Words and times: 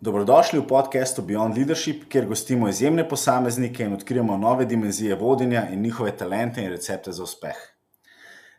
Dobrodošli 0.00 0.62
v 0.62 0.66
podkastu 0.66 1.22
Beyond 1.26 1.56
Leadership, 1.58 2.04
kjer 2.06 2.26
gostimo 2.30 2.68
izjemne 2.68 3.02
posameznike 3.08 3.82
in 3.82 3.92
odkrijemo 3.92 4.36
nove 4.36 4.64
dimenzije 4.64 5.14
vodenja 5.14 5.64
in 5.72 5.82
njihove 5.82 6.12
talente 6.16 6.62
in 6.62 6.70
recepte 6.70 7.12
za 7.12 7.22
uspeh. 7.22 7.56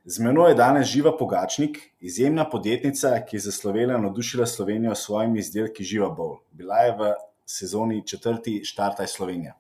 Z 0.03 0.19
menoj 0.19 0.51
je 0.51 0.55
danes 0.55 0.87
Živa 0.87 1.13
Pogačnik, 1.17 1.77
izjemna 1.99 2.49
podjetnica, 2.49 3.13
ki 3.27 3.37
je 3.37 3.39
zaslovela 3.39 3.95
in 3.95 4.03
navdušila 4.03 4.45
Slovenijo 4.45 4.95
s 4.95 5.05
svojimi 5.05 5.39
izdelki 5.39 5.83
Živa 5.83 6.09
Bowl. 6.09 6.41
Bila 6.51 6.77
je 6.77 6.95
v 6.97 7.13
sezoni 7.45 8.07
četrti 8.07 8.59
Štartaj 8.65 9.07
Slovenija. 9.07 9.53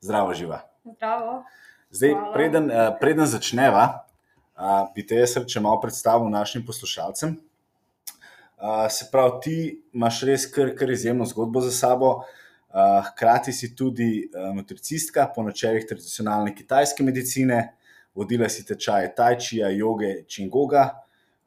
Zdravo, 0.00 0.34
Živa. 0.34 0.60
Zdravo. 0.84 1.44
Zdaj, 1.90 2.10
Hvala. 2.10 2.32
preden, 2.32 2.70
eh, 2.70 2.96
preden 3.00 3.26
začneva, 3.26 4.06
a, 4.56 4.86
bi 4.94 5.06
te 5.06 5.14
jaz 5.14 5.38
še 5.46 5.60
malo 5.60 5.80
predstavil 5.80 6.26
našim 6.28 6.66
poslušalcem. 6.66 7.38
A, 8.60 8.88
Se 8.88 9.08
pravi, 9.12 9.40
ti 9.42 9.56
imaš 9.92 10.22
res 10.28 10.46
kar, 10.52 10.74
kar 10.76 10.90
izjemno 10.90 11.24
zgodbo 11.24 11.60
za 11.60 11.72
sabo. 11.72 12.22
A, 12.70 13.02
Hkrati 13.10 13.52
si 13.52 13.74
tudi 13.76 14.28
a, 14.34 14.52
nutricistka 14.54 15.28
po 15.34 15.42
načelih 15.42 15.86
tradicionalne 15.88 16.54
kitajske 16.54 17.02
medicine, 17.02 17.62
vodila 18.14 18.48
si 18.48 18.66
tečaje 18.66 19.14
tajčija, 19.16 19.70
joge, 19.74 20.24
čingoga. 20.28 20.90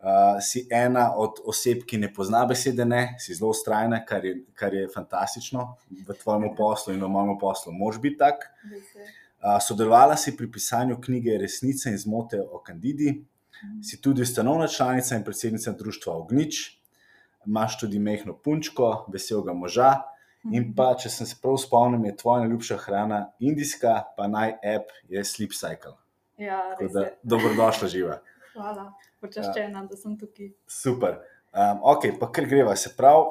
Uh, 0.03 0.41
si 0.43 0.65
ena 0.67 1.13
od 1.15 1.37
oseb, 1.47 1.85
ki 1.87 1.95
ne 1.97 2.09
pozna 2.11 2.41
besede 2.43 2.83
ne, 2.83 3.13
si 3.23 3.31
zelo 3.37 3.53
ustrajna, 3.53 4.01
kar 4.03 4.25
je, 4.27 4.33
kar 4.51 4.73
je 4.75 4.89
fantastično 4.91 5.63
v 6.03 6.15
tvojem 6.19 6.49
poslu 6.57 6.91
in 6.91 6.99
v 6.99 7.07
mojem 7.07 7.37
poslu. 7.39 7.71
Mož 7.71 8.01
biti 8.03 8.19
tak. 8.19 8.49
Uh, 8.67 9.61
sodelovala 9.63 10.17
si 10.19 10.35
pri 10.35 10.49
pisanju 10.51 10.97
knjige 10.99 11.37
Resnica 11.39 11.87
in 11.87 11.95
zmote 11.97 12.41
o 12.43 12.59
Kandidi, 12.59 13.13
si 13.79 14.01
tudi 14.03 14.27
ustanovna 14.27 14.67
članica 14.67 15.15
in 15.15 15.23
predsednica 15.23 15.71
društva 15.71 16.17
Ognič, 16.19 16.59
imaš 17.47 17.79
tudi 17.79 17.99
mehko 17.99 18.35
punčko, 18.43 19.05
veselega 19.13 19.53
moža. 19.53 19.93
In 20.51 20.73
pa, 20.75 20.89
če 20.99 21.07
sem 21.07 21.27
se 21.27 21.37
prav 21.39 21.55
spomnil, 21.61 22.03
je 22.09 22.17
tvoja 22.19 22.41
najljubša 22.43 22.77
hrana 22.83 23.19
indijska, 23.39 23.93
pa 24.17 24.27
naj 24.27 24.57
app 24.73 24.91
je 25.07 25.23
Sleep 25.23 25.55
Cycle. 25.55 25.95
Ja, 26.41 26.59
res 26.79 26.91
da, 26.91 27.05
dobrodošla, 27.23 27.87
živa. 27.87 28.17
Hvala, 28.51 28.89
počaščena, 29.23 29.85
da 29.87 29.97
sem 29.97 30.17
tukaj. 30.19 30.51
Super. 30.67 31.21
Um, 31.53 31.79
ok, 31.93 32.09
pa 32.19 32.27
kar 32.33 32.49
greva. 32.49 32.75
Se 32.75 32.91
pravi, 32.97 33.29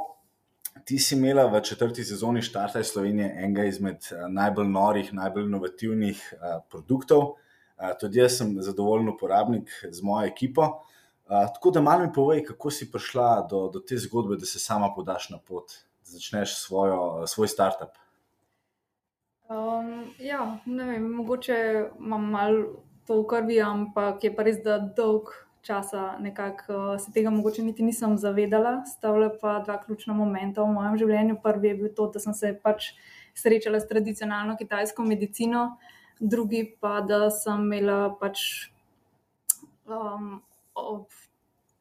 ti 0.89 0.97
si 1.03 1.19
imela 1.19 1.45
v 1.53 1.61
četrti 1.67 2.05
sezoni 2.07 2.41
Štartaj 2.43 2.87
Slovenije 2.89 3.29
enega 3.43 3.67
izmed 3.69 4.09
uh, 4.09 4.25
najbolj 4.33 4.71
norih, 4.73 5.13
najbolj 5.19 5.51
inovativnih 5.51 6.23
uh, 6.39 6.57
produktov. 6.73 7.35
Uh, 7.77 7.93
tudi 8.01 8.23
jaz 8.23 8.39
sem 8.41 8.55
zadovoljen 8.63 9.13
uporabnik 9.13 9.69
z 9.91 10.07
mojo 10.07 10.31
ekipo. 10.31 10.71
Uh, 11.33 11.49
tako 11.55 11.71
da 11.71 11.81
malo 11.81 12.05
mi 12.05 12.13
povej, 12.13 12.43
kako 12.45 12.71
si 12.71 12.91
prišla 12.93 13.47
do, 13.51 13.69
do 13.73 13.81
te 13.81 13.97
zgodbe, 13.97 14.37
da 14.37 14.45
se 14.47 14.59
sama 14.61 14.91
podaš 14.97 15.31
na 15.31 15.39
pot, 15.39 15.73
da 16.05 16.11
začneš 16.13 16.59
svojo, 16.61 17.27
svoj 17.27 17.49
startup. 17.49 17.97
Um, 19.49 20.13
ja, 20.19 20.59
ne 20.67 20.85
vem, 20.85 21.07
mogoče 21.13 21.57
imam 22.01 22.29
malo 22.35 22.83
to 23.07 23.23
v 23.23 23.25
krvi, 23.31 23.57
ampak 23.65 24.25
je 24.25 24.35
pa 24.37 24.45
res, 24.45 24.61
da 24.61 24.77
dolg 24.77 25.33
časa 25.65 26.19
nekako 26.21 26.77
uh, 26.77 27.01
se 27.01 27.15
tega 27.17 27.33
mogoče 27.33 27.65
niti 27.65 27.87
nisem 27.87 28.19
zavedala. 28.21 28.83
Stavila 28.93 29.33
pa 29.41 29.57
dva 29.65 29.79
ključna 29.81 30.13
momenta 30.13 30.61
v 30.61 30.77
mojem 30.77 31.01
življenju. 31.01 31.41
Prvi 31.41 31.73
je 31.73 31.81
bil 31.81 31.97
to, 31.97 32.11
da 32.13 32.21
sem 32.21 32.37
se 32.37 32.53
pač 32.61 32.93
srečala 33.33 33.81
s 33.81 33.89
tradicionalno 33.89 34.59
kitajsko 34.61 35.09
medicino, 35.09 35.79
drugi 36.21 36.67
pa, 36.77 36.99
da 37.01 37.31
sem 37.33 37.65
imela 37.73 38.13
pač 38.21 38.69
um, 39.89 40.43
ob 40.75 41.22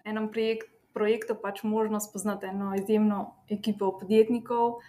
enem 0.05 0.29
projekt, 0.31 0.69
projektu 0.93 1.35
pač 1.35 1.63
možnost 1.63 2.09
spoznati 2.09 2.45
eno 2.51 2.73
izjemno 2.75 3.35
ekipo 3.49 3.91
podjetnikov. 3.99 4.81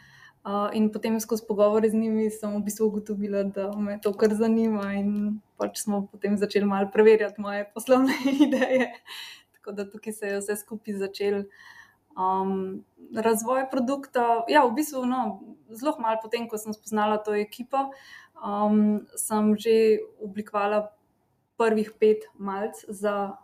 Uh, 0.42 0.66
in 0.74 0.88
potem 0.90 1.20
skozi 1.22 1.44
pogovore 1.46 1.86
z 1.90 1.94
njimi 1.94 2.24
sem 2.34 2.50
v 2.50 2.64
bistvu 2.66 2.88
ugotovila, 2.90 3.44
da 3.46 3.68
me 3.78 4.00
to 4.02 4.10
kar 4.18 4.32
zanima, 4.34 4.88
in 4.98 5.38
pač 5.54 5.84
smo 5.84 6.00
potem 6.10 6.34
začeli 6.36 6.66
malo 6.66 6.90
preverjati 6.90 7.40
moje 7.40 7.68
poslovne 7.74 8.16
ideje. 8.48 8.88
Tako 9.54 9.76
da 9.76 9.86
tukaj 9.86 10.12
se 10.12 10.26
je 10.26 10.40
vse 10.40 10.56
skupaj 10.64 10.98
začel. 11.04 11.44
Um, 12.18 12.82
razvoj 13.14 13.68
produkta, 13.70 14.42
ja, 14.50 14.66
v 14.66 14.74
bistvu 14.74 15.04
no, 15.06 15.22
zelo 15.70 15.94
malo 16.02 16.18
potem, 16.22 16.48
ko 16.50 16.58
sem 16.58 16.74
spoznala 16.74 17.22
to 17.22 17.38
ekipo, 17.38 17.92
um, 18.42 19.06
sem 19.14 19.54
že 19.54 20.02
oblikovala 20.18 20.90
prvih 21.56 21.94
pet 22.00 22.26
malc 22.34 22.82
za 22.88 23.38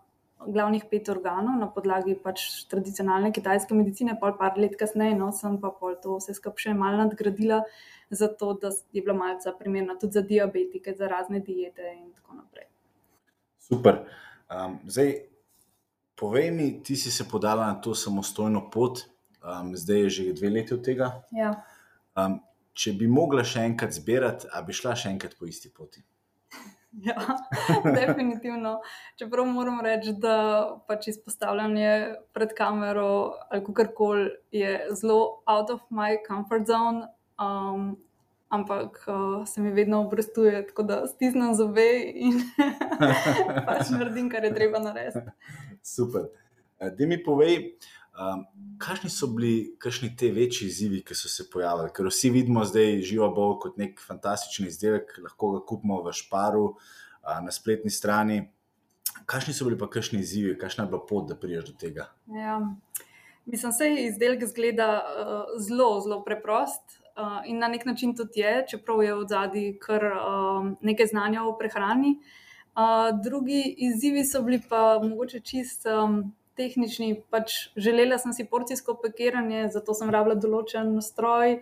glavnih 0.46 0.84
pet 0.90 1.08
organov 1.08 1.58
na 1.58 1.66
podlagi 1.72 2.14
pač 2.22 2.44
tradicionalne 2.70 3.32
kitajske 3.34 3.74
medicine, 3.74 4.14
pol 4.20 4.36
par 4.38 4.58
let 4.60 4.76
kasneje, 4.78 5.16
no, 5.18 5.30
sem 5.34 5.58
pa 5.60 5.70
pol 5.74 5.96
to 6.02 6.18
vse 6.20 6.36
skupaj 6.38 6.68
še 6.68 6.74
malo 6.78 7.00
nadgradila, 7.00 7.62
zato 8.10 8.52
da 8.60 8.70
je 8.94 9.02
bila 9.02 9.16
malca 9.18 9.52
primerna 9.58 9.98
tudi 9.98 10.18
za 10.18 10.22
diabetike, 10.22 10.94
za 10.98 11.10
razne 11.10 11.42
diete 11.44 11.90
in 11.94 12.12
tako 12.14 12.38
naprej. 12.38 12.68
Super. 13.68 14.04
Um, 14.48 14.78
zdaj, 14.88 15.14
povej 16.16 16.50
mi, 16.54 16.68
ti 16.82 16.96
si 16.96 17.10
se 17.12 17.26
podala 17.28 17.66
na 17.68 17.80
to 17.84 17.94
samostojno 17.94 18.68
pot, 18.70 19.04
um, 19.42 19.74
zdaj 19.76 20.06
je 20.06 20.10
že 20.10 20.28
dve 20.38 20.52
leti 20.54 20.74
od 20.74 20.84
tega. 20.86 21.10
Ja. 21.34 21.52
Um, 22.16 22.40
če 22.78 22.94
bi 22.94 23.10
mogla 23.10 23.42
še 23.44 23.66
enkrat 23.66 23.92
zbirati, 23.92 24.48
a 24.54 24.62
bi 24.62 24.72
šla 24.72 24.94
še 24.96 25.10
enkrat 25.10 25.34
po 25.38 25.50
isti 25.50 25.68
poti? 25.74 26.04
Ja, 27.00 27.14
definitivno. 28.00 28.80
Čeprav 29.16 29.46
moram 29.46 29.80
reči, 29.80 30.12
da 30.18 30.66
pač 30.88 31.08
izpostavljanje 31.12 32.14
pred 32.34 32.54
kamero 32.56 33.34
ali 33.50 33.64
kakorkoli 33.64 34.30
je 34.50 34.80
zelo 34.90 35.42
out 35.46 35.70
of 35.70 35.80
my 35.90 36.16
comfort 36.26 36.66
zone, 36.66 37.06
um, 37.38 37.96
ampak 38.48 39.04
uh, 39.06 39.46
se 39.46 39.60
mi 39.60 39.70
vedno 39.70 40.00
obrestuje, 40.00 40.66
tako 40.66 40.82
da 40.82 41.06
stisnem 41.06 41.54
zobe 41.54 41.86
in 42.14 42.40
pač 43.68 43.90
naredim, 43.90 44.30
kar 44.30 44.44
je 44.44 44.54
treba 44.54 44.78
narediti. 44.78 45.30
Super. 45.96 46.28
Da 46.78 47.06
mi 47.06 47.22
povej, 47.22 47.78
um, 48.18 48.44
kakšni 48.78 49.10
so 49.10 49.26
bili 49.26 49.74
kakšni 49.78 50.10
te 50.16 50.30
večji 50.34 50.68
izzivi, 50.68 51.00
ki 51.06 51.14
so 51.14 51.30
se 51.30 51.46
pojavili? 51.52 51.92
Ker 51.94 52.10
vsi 52.10 52.30
vidimo 52.34 52.64
zdaj 52.66 53.02
živo 53.06 53.30
bolj 53.34 53.58
kot 53.64 53.80
nek 53.80 54.02
fantastičen 54.04 54.68
izdelek, 54.68 55.14
lahko 55.24 55.52
ga 55.56 55.64
kupimo 55.66 56.02
v 56.04 56.14
šparu 56.14 56.64
a, 57.22 57.40
na 57.44 57.54
spletni 57.54 57.90
strani. 57.90 58.40
Kakšni 59.28 59.54
so 59.54 59.66
bili 59.68 59.78
pa 59.78 59.88
kakšni 59.90 60.20
izzivi, 60.22 60.56
kakšna 60.58 60.86
je 60.86 60.92
bila 60.92 61.04
pot, 61.06 61.28
da 61.28 61.36
priješ 61.38 61.70
do 61.70 61.76
tega? 61.80 62.08
Ja. 62.32 62.60
Mislim, 63.48 63.72
da 63.78 63.86
izdelek 64.02 64.44
zgleda 64.46 64.88
uh, 65.00 65.60
zelo, 65.64 66.00
zelo 66.04 66.20
preprost 66.24 66.98
uh, 67.16 67.40
in 67.48 67.58
na 67.58 67.68
nek 67.68 67.86
način 67.88 68.12
tudi 68.16 68.42
je, 68.42 68.66
čeprav 68.70 69.02
je 69.02 69.14
v 69.14 69.24
zadnji 69.28 69.78
kar 69.80 70.04
um, 70.04 70.74
nekaj 70.80 71.06
znanja 71.14 71.46
o 71.48 71.54
prehrani. 71.58 72.18
Uh, 72.78 73.08
drugi 73.24 73.62
izzivi 73.88 74.24
so 74.24 74.42
bili 74.42 74.60
pa 74.68 75.00
mogoče 75.02 75.40
čist 75.40 75.86
um, 75.86 76.20
tehnični. 76.58 77.10
Pač 77.30 77.70
želela 77.78 78.18
sem 78.18 78.34
si 78.36 78.46
porcijsko 78.50 78.98
pakiranje, 79.02 79.68
zato 79.74 79.94
sem 79.94 80.10
rabila 80.12 80.36
določen 80.38 80.96
stroj, 81.04 81.60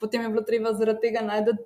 potem 0.00 0.24
je 0.24 0.32
bilo 0.32 0.46
treba 0.48 0.72
zaradi 0.78 1.08
tega 1.08 1.24
najti 1.26 1.58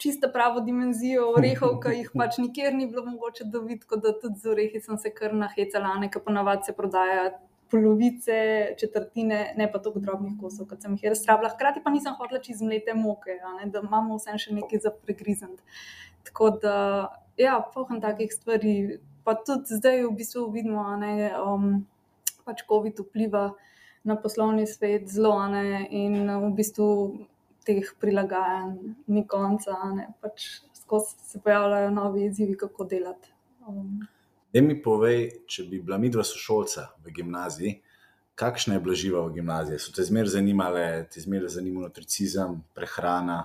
čisto 0.00 0.30
pravo 0.32 0.62
dimenzijo 0.64 1.26
orehov, 1.36 1.76
ki 1.82 1.92
jih 1.98 2.10
pač 2.16 2.38
nikjer 2.40 2.72
ni 2.74 2.88
bilo 2.88 3.04
mogoče 3.04 3.44
dobiti, 3.52 3.84
tako 3.84 4.00
da 4.00 4.14
tudi 4.16 4.40
z 4.40 4.52
orehi 4.54 4.80
sem 4.80 4.96
se 4.98 5.12
kar 5.12 5.34
nahecala, 5.36 5.98
nekaj 6.00 6.24
ponavadi 6.24 6.70
se 6.70 6.74
prodaja 6.76 7.26
polovice, 7.70 8.38
četrtine, 8.80 9.40
ne 9.56 9.68
pa 9.72 9.78
toliko 9.78 10.00
drobnih 10.00 10.38
kosov, 10.40 10.66
kot 10.70 10.82
sem 10.82 10.96
jih 10.96 11.10
jaz 11.10 11.22
rabila. 11.28 11.52
Hkrati 11.52 11.84
pa 11.84 11.92
nisem 11.92 12.16
hodila 12.18 12.40
čez 12.42 12.62
mlete 12.64 12.96
moke, 12.98 13.36
ne, 13.60 13.68
da 13.70 13.84
imamo 13.84 14.16
vse 14.18 14.38
še 14.40 14.56
nekaj 14.56 14.82
za 14.86 14.94
pregrizant. 15.04 15.60
Tako 16.26 16.50
da, 16.64 16.74
ja, 17.40 17.60
poham 17.74 18.00
takih 18.02 18.32
stvari. 18.32 18.74
Pa 19.24 19.36
tudi 19.36 19.76
zdaj 19.76 20.06
v 20.06 20.14
bistvu 20.16 20.48
vidimo, 20.54 20.80
a 20.88 20.96
ne, 20.96 21.14
um, 21.44 21.82
pač 22.50 22.66
COVID 22.68 23.06
vpliva 23.06 23.46
na 24.04 24.18
poslovni 24.20 24.66
svet 24.66 25.08
zelo, 25.08 25.36
ne, 25.52 25.86
in 25.94 26.26
v 26.26 26.52
bistvu 26.58 26.86
teh 27.64 27.86
prilagajanj 28.02 28.76
ni 29.14 29.26
konca, 29.28 29.78
ne, 29.94 30.10
pač 30.20 30.64
skozi 30.74 31.30
se 31.30 31.40
pojavljajo 31.44 31.92
novi 31.94 32.26
izzivi, 32.26 32.56
kako 32.58 32.88
delati. 32.90 33.30
Um, 33.68 34.00
Da 34.50 34.58
mi 34.66 34.74
povej, 34.82 35.28
če 35.46 35.68
bi 35.70 35.78
bila 35.78 35.94
midva 36.02 36.24
sošolca 36.26 36.88
v 37.04 37.12
gimnaziji, 37.14 37.76
kakšna 38.40 38.76
je 38.76 38.80
bila 38.82 38.96
živa 38.98 39.20
v 39.22 39.36
gimnaziji? 39.36 39.78
So 39.78 39.94
te 39.94 40.02
zmeraj 40.06 40.32
zanimale, 40.34 40.86
te 41.12 41.22
zmeraj 41.22 41.52
zanimal 41.54 41.86
nutricizem, 41.86 42.56
prehrana? 42.74 43.44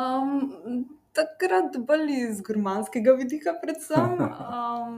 Um, 0.00 0.86
takrat 1.12 1.76
bolj 1.76 2.14
iz 2.22 2.40
gurmanskega 2.46 3.16
vidika, 3.20 3.56
predvsem. 3.60 4.16
Um, 4.54 4.96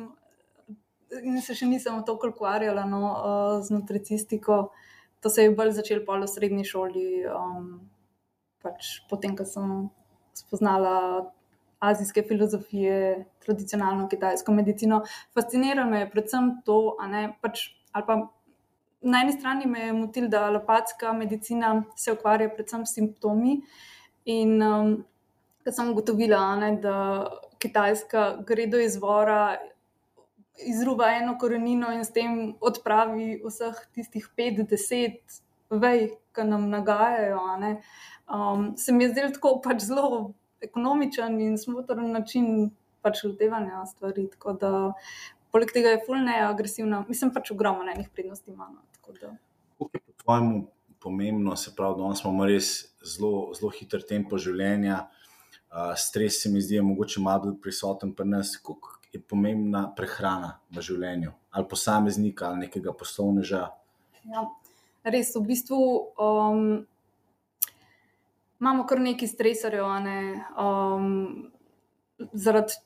in 1.23 1.41
se 1.43 1.55
še 1.55 1.69
nisem 1.69 2.03
toliko 2.06 2.32
ukvarjala 2.35 2.85
no, 2.88 3.03
uh, 3.12 3.64
z 3.64 3.75
nutricistiko. 3.75 4.70
To 5.25 5.31
se 5.32 5.47
je 5.47 5.55
bolj 5.55 5.76
začelo 5.79 6.05
pol 6.06 6.25
v 6.25 6.31
srednji 6.31 6.67
šoli, 6.69 7.06
um, 7.31 7.70
pač 8.62 9.00
potem, 9.11 9.37
ko 9.38 9.47
sem 9.49 9.88
spoznala 10.37 11.32
azijske 11.87 12.23
filozofije, 12.29 13.26
tradicionalno 13.44 14.08
kitajsko 14.08 14.53
medicino. 14.53 15.03
Fascinira 15.35 15.85
me 15.88 16.06
predvsem 16.11 16.56
to, 16.64 16.97
ne 17.08 17.29
pač. 17.43 17.70
ali 17.97 18.05
pa 18.06 18.17
na 19.03 19.20
eni 19.23 19.32
strani 19.32 19.67
me 19.67 19.81
je 19.81 19.93
motil, 19.93 20.29
da 20.29 20.47
alopatska 20.47 21.12
medicina 21.12 21.85
se 21.97 22.12
ukvarja 22.12 22.50
predvsem 22.50 22.87
s 22.87 22.94
simptomi. 22.94 23.61
In 24.26 24.62
um, 24.62 24.97
ker 25.64 25.73
sem 25.73 25.91
ugotovila, 25.93 26.41
ne, 26.61 26.73
da 26.82 26.97
Kitajska 27.62 28.43
gre 28.47 28.67
do 28.67 28.81
izvora, 28.82 29.56
izruva 30.64 31.11
eno 31.17 31.37
korenino 31.38 31.93
in 31.93 32.05
s 32.05 32.12
tem 32.12 32.55
odpravi 32.61 33.41
vseh 33.44 33.81
tistih 33.94 34.29
pet, 34.37 34.62
deset 34.70 35.41
vej, 35.70 36.11
ki 36.35 36.47
nam 36.47 36.69
nagajajo. 36.70 37.41
Um, 38.26 38.73
se 38.76 38.93
mi 38.93 39.05
je 39.05 39.12
zdelo 39.12 39.32
tako 39.35 39.56
pač 39.64 39.85
zelo 39.87 40.32
ekonomičen 40.61 41.41
in 41.41 41.58
smotrn 41.58 42.11
način 42.12 42.70
pač 43.03 43.25
lotevanja 43.25 43.85
stvari. 43.87 44.29
Da, 44.61 44.93
poleg 45.53 45.73
tega 45.75 45.94
je 45.94 46.03
fulne 46.06 46.41
agresivna, 46.47 47.05
mislim 47.08 47.32
pač 47.35 47.53
ogromno 47.55 47.91
enih 47.93 48.08
prednosti 48.14 48.50
ima. 48.50 48.70
No, 48.73 48.82
Kako 49.76 49.91
je 49.93 50.00
po 50.00 50.12
tvojemu 50.23 50.67
pomembno, 51.00 51.56
se 51.56 51.75
pravi, 51.76 52.00
da 52.00 52.14
imamo 52.25 52.47
res 52.49 52.73
zelo, 53.05 53.53
zelo 53.55 53.70
hiter 53.70 54.03
tempo 54.03 54.38
življenja, 54.38 55.05
uh, 55.70 55.93
stres 55.94 56.41
se 56.43 56.50
mi 56.50 56.61
zdi, 56.61 56.81
mogoče 56.82 57.23
malo 57.23 57.55
prisoten 57.62 58.14
pri 58.17 58.26
nas. 58.32 58.56
Kako 58.56 58.97
je 59.16 59.22
pomembna 59.28 59.86
prehrana 59.96 60.56
v 60.74 60.84
življenju, 60.84 61.32
ali 61.50 61.68
posameznika, 61.70 62.50
ali 62.50 62.66
nekega 62.66 62.94
poslovneža? 62.96 63.62
Ja, 64.30 64.46
res, 65.06 65.32
v 65.36 65.44
bistvu 65.48 65.80
um, 66.20 66.64
imamo 68.60 68.86
kar 68.88 69.02
nekaj 69.02 69.30
stresorjev, 69.32 69.88
ne, 70.04 70.18
um, 70.60 71.50
zaradi 72.32 72.78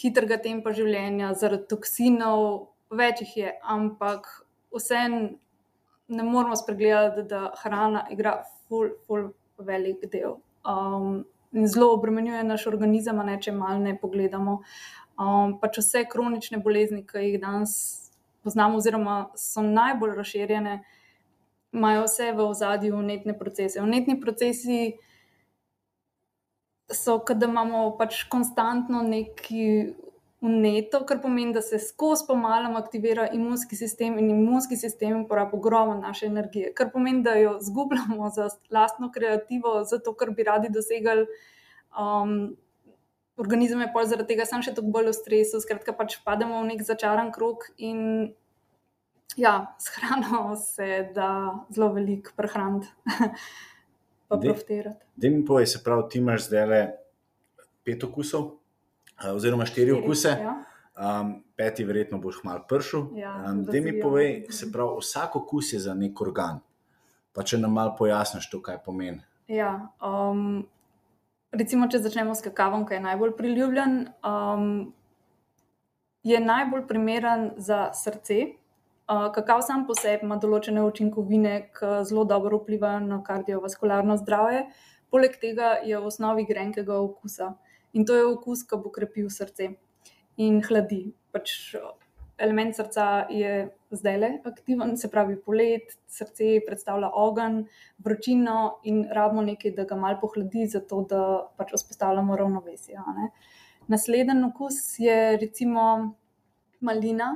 hitrega 0.00 0.38
tempa 0.42 0.72
življenja, 0.76 1.32
zaradi 1.38 1.68
toksinov, 1.70 2.70
več 2.94 3.24
jih 3.24 3.36
je, 3.42 3.52
ampak 3.74 4.28
vseeno 4.74 5.34
ne 6.10 6.22
moramo 6.26 6.56
spregledati, 6.58 7.26
da 7.30 7.50
hrana 7.62 8.06
igra 8.10 8.40
ful, 8.68 8.94
ful 9.06 9.30
velik 9.58 10.06
del. 10.10 10.40
Um, 10.66 11.24
in 11.52 11.66
zelo 11.66 11.92
obremenjuje 11.94 12.42
naš 12.46 12.66
organizem, 12.70 13.22
ne, 13.26 13.36
če 13.42 13.54
malo 13.54 13.82
ne 13.82 13.96
pogledamo. 13.98 14.60
Um, 15.20 15.58
pač 15.60 15.78
vse 15.82 16.06
kronične 16.08 16.58
bolezni, 16.64 17.02
ki 17.04 17.20
jih 17.26 17.40
danes 17.42 17.74
poznamo, 18.40 18.78
oziroma 18.80 19.16
so 19.36 19.60
najbolj 19.60 20.14
razširjene, 20.16 20.78
imajo 21.76 22.06
vse 22.06 22.32
v 22.32 22.46
ozadju 22.46 22.96
unetne 22.96 23.34
procese. 23.38 23.82
Unetni 23.84 24.16
procesi 24.20 24.80
so, 26.88 27.18
da 27.28 27.46
imamo 27.46 27.82
pač 27.98 28.22
konstantno 28.32 29.02
neki 29.02 29.66
uneto, 30.40 31.02
kar 31.06 31.20
pomeni, 31.20 31.52
da 31.52 31.60
se 31.62 31.78
skozi 31.78 32.24
pomalem 32.26 32.76
aktivira 32.76 33.28
imunski 33.36 33.76
sistem 33.76 34.16
in 34.18 34.30
imunski 34.30 34.76
sistem 34.76 35.26
porabi 35.28 35.58
ogromno 35.58 35.98
naše 36.00 36.26
energije, 36.26 36.72
kar 36.74 36.88
pomeni, 36.92 37.22
da 37.22 37.36
jo 37.36 37.58
zgubljamo 37.60 38.30
za 38.30 38.48
lastno 38.70 39.12
kreativo, 39.12 39.82
zato 39.84 40.14
ker 40.16 40.32
bi 40.32 40.48
radi 40.48 40.72
dosegali. 40.72 41.26
Um, 41.92 42.56
Organizem 43.40 43.80
je 43.80 43.88
pol 43.94 44.04
zaradi 44.04 44.34
tega 44.34 44.44
sam 44.48 44.62
še 44.64 44.74
tako 44.76 44.92
bolj 44.92 45.10
v 45.10 45.16
stresu, 45.16 45.62
skratka, 45.64 45.96
pač 45.96 46.18
pademo 46.24 46.60
v 46.60 46.74
nek 46.74 46.84
začaran 46.84 47.32
krug 47.32 47.64
in 47.80 48.34
ja, 49.40 49.72
s 49.80 49.94
hrano 49.96 50.52
se 50.60 51.08
da 51.16 51.30
zelo 51.72 51.92
veliko 51.96 52.36
prehraniti. 52.36 52.92
pa 54.30 54.38
profitirati. 54.38 55.06
Da 55.16 55.28
mi 55.28 55.44
povej, 55.44 55.66
se 55.66 55.84
pravi, 55.84 56.02
ti 56.10 56.18
imaš 56.18 56.46
zdaj 56.46 56.66
le 56.66 56.80
pet 57.84 58.04
okusov, 58.04 58.50
oziroma 59.34 59.66
štiri, 59.66 59.90
štiri 59.90 60.02
okuse. 60.02 60.34
Ja. 60.40 60.56
Um, 61.00 61.32
peti, 61.56 61.84
verjetno 61.84 62.18
boš 62.20 62.42
malo 62.44 62.62
pršil. 62.68 63.08
Ja, 63.18 63.32
um, 63.50 63.64
da 63.64 63.80
mi 63.80 63.96
povej, 64.00 64.44
se 64.50 64.70
pravi, 64.72 65.00
vsak 65.00 65.36
okus 65.36 65.72
je 65.72 65.80
za 65.80 65.94
nek 65.94 66.20
organ. 66.20 66.60
Pa 67.32 67.42
če 67.42 67.58
nam 67.58 67.74
malo 67.74 67.94
pojasniš, 67.98 68.50
to, 68.52 68.60
kaj 68.62 68.82
pomeni. 68.84 69.22
Ja, 69.48 69.90
um, 70.04 70.62
recimo, 71.52 71.88
če 71.90 72.02
začnemo 72.02 72.34
s 72.34 72.44
kakavom, 72.46 72.86
ki 72.86 72.98
je 72.98 73.04
najbolj 73.04 73.36
priljubljen, 73.38 73.98
um, 74.26 74.94
je 76.22 76.40
najbolj 76.40 76.86
primeren 76.88 77.52
za 77.56 77.90
srce, 77.96 78.60
Kakav 79.10 79.62
sam 79.66 79.88
po 79.88 79.94
sebi 79.98 80.22
ima 80.22 80.36
določene 80.38 80.84
učinkovine, 80.86 81.54
ki 81.74 81.88
zelo 82.06 82.22
dobro 82.30 82.60
vplivajo 82.60 83.00
na 83.02 83.16
kardiovaskularno 83.26 84.14
zdravje, 84.20 84.68
poleg 85.10 85.34
tega 85.42 85.72
je 85.82 85.98
v 85.98 86.10
osnovi 86.12 86.44
grenkega 86.46 86.94
okusa. 86.94 87.56
In 87.90 88.06
to 88.06 88.14
je 88.14 88.28
okus, 88.28 88.62
ki 88.62 88.78
bo 88.78 88.92
krepil 88.94 89.26
srce 89.34 89.72
in 90.38 90.60
hladi. 90.62 91.00
Pač 91.34 91.56
element 92.40 92.76
srca 92.76 93.26
je 93.30 93.68
zdaj 93.90 94.18
le 94.18 94.30
aktiven, 94.44 94.96
se 94.96 95.10
pravi, 95.10 95.36
polet, 95.44 95.96
srce 96.08 96.60
predstavlja 96.66 97.10
ogenj, 97.14 97.64
vročino 97.98 98.80
in 98.84 99.02
rabimo 99.12 99.42
nekaj, 99.46 99.74
da 99.76 99.84
ga 99.84 99.98
malo 99.98 100.20
pohladi, 100.20 100.66
zato 100.70 101.02
da 101.10 101.24
pač 101.56 101.74
vzpostavljamo 101.74 102.36
ravnovesje. 102.36 103.02
Naslednji 103.90 104.44
okus 104.46 104.98
je 104.98 105.36
recimo 105.36 106.14
malina. 106.80 107.34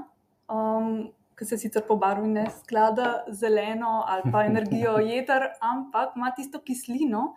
Um, 0.48 1.12
ki 1.34 1.46
se 1.48 1.58
sicer 1.58 1.82
po 1.86 1.96
barvi 1.98 2.28
ne 2.30 2.44
sklada 2.60 3.24
zeleno 3.28 4.04
ali 4.06 4.30
pa 4.32 4.44
energijo 4.46 4.98
jeter, 5.02 5.48
ampak 5.60 6.16
ima 6.16 6.30
tisto 6.36 6.60
kislino, 6.62 7.34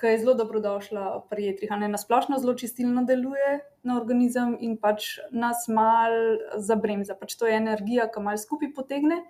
ki 0.00 0.06
je 0.06 0.18
zelo 0.22 0.34
dobrodošla 0.34 1.26
pri 1.30 1.50
jetrih. 1.50 1.72
Na 1.88 1.98
splošno 1.98 2.38
zelo 2.38 2.54
čistilno 2.54 3.04
deluje 3.04 3.60
na 3.82 3.96
organizem 4.00 4.56
in 4.60 4.76
pač 4.80 5.18
nas 5.30 5.68
mal 5.68 6.12
zabremza. 6.56 7.14
Pač 7.18 7.36
to 7.36 7.46
je 7.46 7.58
energija, 7.58 8.08
ki 8.08 8.24
mal 8.24 8.40
skupaj 8.40 8.72
potegne. 8.76 9.22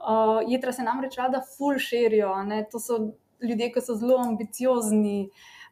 Uh, 0.00 0.40
jedra 0.48 0.72
se 0.72 0.82
namreč 0.82 1.18
rada 1.20 1.42
full 1.44 1.76
širijo, 1.76 2.32
to 2.72 2.80
so 2.80 3.00
ljudje, 3.44 3.72
ki 3.74 3.82
so 3.84 3.96
zelo 4.00 4.16
ambiciozni, 4.22 5.30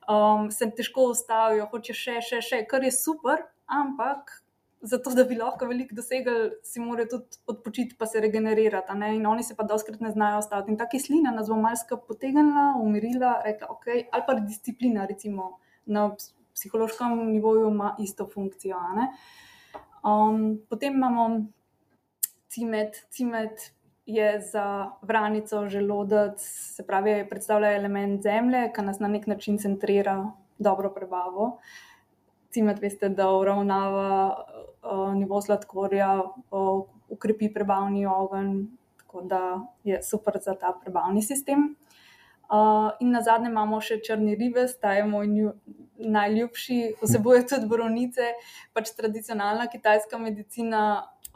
um, 0.08 0.50
se 0.50 0.68
težko 0.76 1.08
ustavijo, 1.14 1.68
hoče 1.72 1.96
še, 1.96 2.18
še, 2.24 2.42
še, 2.44 2.60
kar 2.68 2.84
je 2.84 2.92
super, 2.92 3.46
ampak 3.64 4.42
zato, 4.80 5.10
da 5.14 5.24
bi 5.24 5.36
lahko 5.36 5.66
veliko 5.66 5.94
dosegli, 5.94 6.50
si 6.62 6.80
morajo 6.80 7.08
tudi 7.14 7.40
odpočiti, 7.46 7.96
pa 7.98 8.06
se 8.06 8.20
regenerirati. 8.20 8.92
In 9.14 9.26
oni 9.26 9.42
se 9.42 9.56
pa 9.56 9.62
doskrat 9.62 10.00
ne 10.00 10.10
znajo 10.10 10.38
ostati. 10.38 10.70
In 10.70 10.78
ta 10.78 10.88
kislina 10.88 11.30
nas 11.30 11.48
bo 11.48 11.56
malce 11.56 11.98
potegnila, 12.08 12.74
umirila, 12.82 13.40
rekla, 13.44 13.68
ok, 13.70 13.86
ali 14.12 14.22
pa 14.26 14.34
disciplina, 14.34 15.06
recimo 15.06 15.58
na 15.86 16.10
psihološkem 16.54 17.32
nivoju, 17.32 17.68
ima 17.68 17.96
isto 17.98 18.26
funkcijo. 18.34 18.76
Um, 20.04 20.60
potem 20.68 20.94
imamo 20.94 21.46
cimet. 22.48 23.06
cimet 23.10 23.72
Je 24.08 24.40
za 24.40 24.90
vranico, 25.02 25.66
želodec, 25.68 26.40
se 26.76 26.86
pravi, 26.86 27.26
predstavlja 27.28 27.74
element 27.76 28.22
zemlje, 28.22 28.70
ki 28.72 28.82
nas 28.82 29.02
na 29.04 29.08
nek 29.08 29.26
način 29.26 29.58
centrira 29.58 30.30
dobro 30.58 30.88
prebavo. 30.94 31.44
Uh, 31.44 31.88
cimet, 32.50 32.80
veste, 32.82 33.08
da 33.08 33.28
uravnava 33.32 34.08
uh, 34.82 35.14
nivo 35.14 35.40
sladkorja, 35.40 36.12
uh, 36.50 36.86
ukrepi 37.08 37.52
prebavni 37.54 38.06
ogenj, 38.06 38.66
tako 39.02 39.22
da 39.22 39.42
je 39.84 40.02
super 40.02 40.38
za 40.44 40.54
ta 40.54 40.72
prebavni 40.82 41.22
sistem. 41.22 41.74
Uh, 42.48 42.90
in 43.00 43.10
na 43.12 43.20
zadnje 43.20 43.50
imamo 43.50 43.80
še 43.84 43.98
črni 44.00 44.34
ribes, 44.40 44.78
ta 44.80 44.94
je 44.96 45.04
moj 45.04 45.26
nju, 45.28 45.50
najljubši, 45.98 46.78
vsebuje 47.02 47.42
tudi 47.50 47.68
borovnice, 47.68 48.30
pač 48.72 48.94
tradicionalna 48.96 49.66
kitajska 49.68 50.18
medicina 50.18 50.84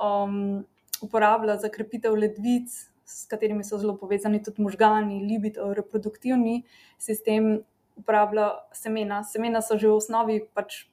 um, 0.01 0.63
uporablja 1.05 1.59
za 1.61 1.69
krepitev 1.69 2.17
ledvic, 2.17 2.73
s 3.05 3.27
katerimi 3.29 3.65
so 3.65 3.77
zelo 3.79 3.99
povezani 4.01 4.41
tudi 4.43 4.63
možgani, 4.63 5.21
libido, 5.27 5.75
reproduktivni 5.75 6.63
sistem. 6.99 7.61
Uporablja 7.93 8.47
semena. 8.73 9.19
Semena 9.21 9.61
so 9.61 9.77
že 9.77 9.91
v 9.91 9.99
osnovi 10.01 10.37
pač 10.57 10.87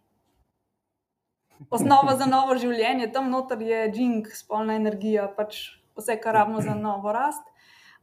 osnova 1.69 2.15
za 2.17 2.25
novo 2.29 2.55
življenje, 2.59 3.11
tam 3.13 3.29
noter 3.33 3.61
je 3.61 3.85
džing, 3.91 4.27
spolna 4.33 4.77
energija, 4.79 5.27
pač 5.35 5.59
vse, 5.99 6.15
kar 6.23 6.37
rabimo 6.39 6.61
za 6.63 6.75
novo 6.77 7.13
rast. 7.15 7.43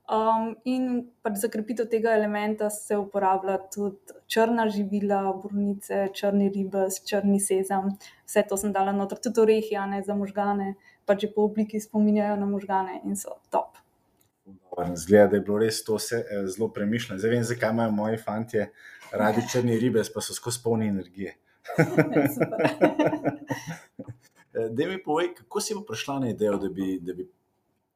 Um, 0.06 0.52
in 0.62 1.00
pač 1.26 1.40
za 1.42 1.48
krepitev 1.50 1.88
tega 1.90 2.12
elementa 2.14 2.68
se 2.70 2.94
uporablja 2.94 3.56
tudi 3.74 4.14
črna 4.30 4.68
živila, 4.70 5.32
burnice, 5.42 6.04
črni 6.14 6.46
ribes, 6.54 7.00
črni 7.08 7.40
sezam. 7.42 7.88
Vse 8.28 8.44
to 8.46 8.58
sem 8.60 8.74
dala 8.76 8.94
noter, 8.94 9.18
tudi 9.18 9.42
orehi, 9.42 9.74
ne 9.90 10.04
za 10.06 10.14
možgane, 10.14 10.76
pač 11.10 11.26
že 11.26 11.32
po 11.34 11.48
obliki 11.50 11.80
spominjajo 11.82 12.36
na 12.38 12.46
možgane 12.46 13.00
in 13.02 13.18
so 13.18 13.34
top. 13.50 13.80
Zgleda, 14.94 15.32
da 15.32 15.40
je 15.40 15.42
bilo 15.42 15.58
res 15.58 15.80
to 15.82 15.96
vse 15.98 16.20
eh, 16.22 16.46
zelo 16.54 16.68
premišljeno. 16.70 17.18
Zdaj 17.18 17.32
vem, 17.32 17.44
zakaj 17.48 17.74
imajo 17.74 17.90
moji 17.96 18.18
fanti 18.22 18.62
radi 19.10 19.42
črni 19.50 19.78
ribes, 19.80 20.12
pa 20.12 20.22
so 20.22 20.36
skozi 20.36 20.62
polni 20.62 20.86
energije. 20.92 21.34
Da 24.70 24.86
mi 24.86 25.02
povej, 25.02 25.34
kako 25.34 25.60
si 25.60 25.74
prišla 25.88 26.18
na 26.18 26.30
idejo, 26.30 26.56
da 26.56 26.68
bi, 26.68 26.98
da 27.00 27.12
bi 27.12 27.28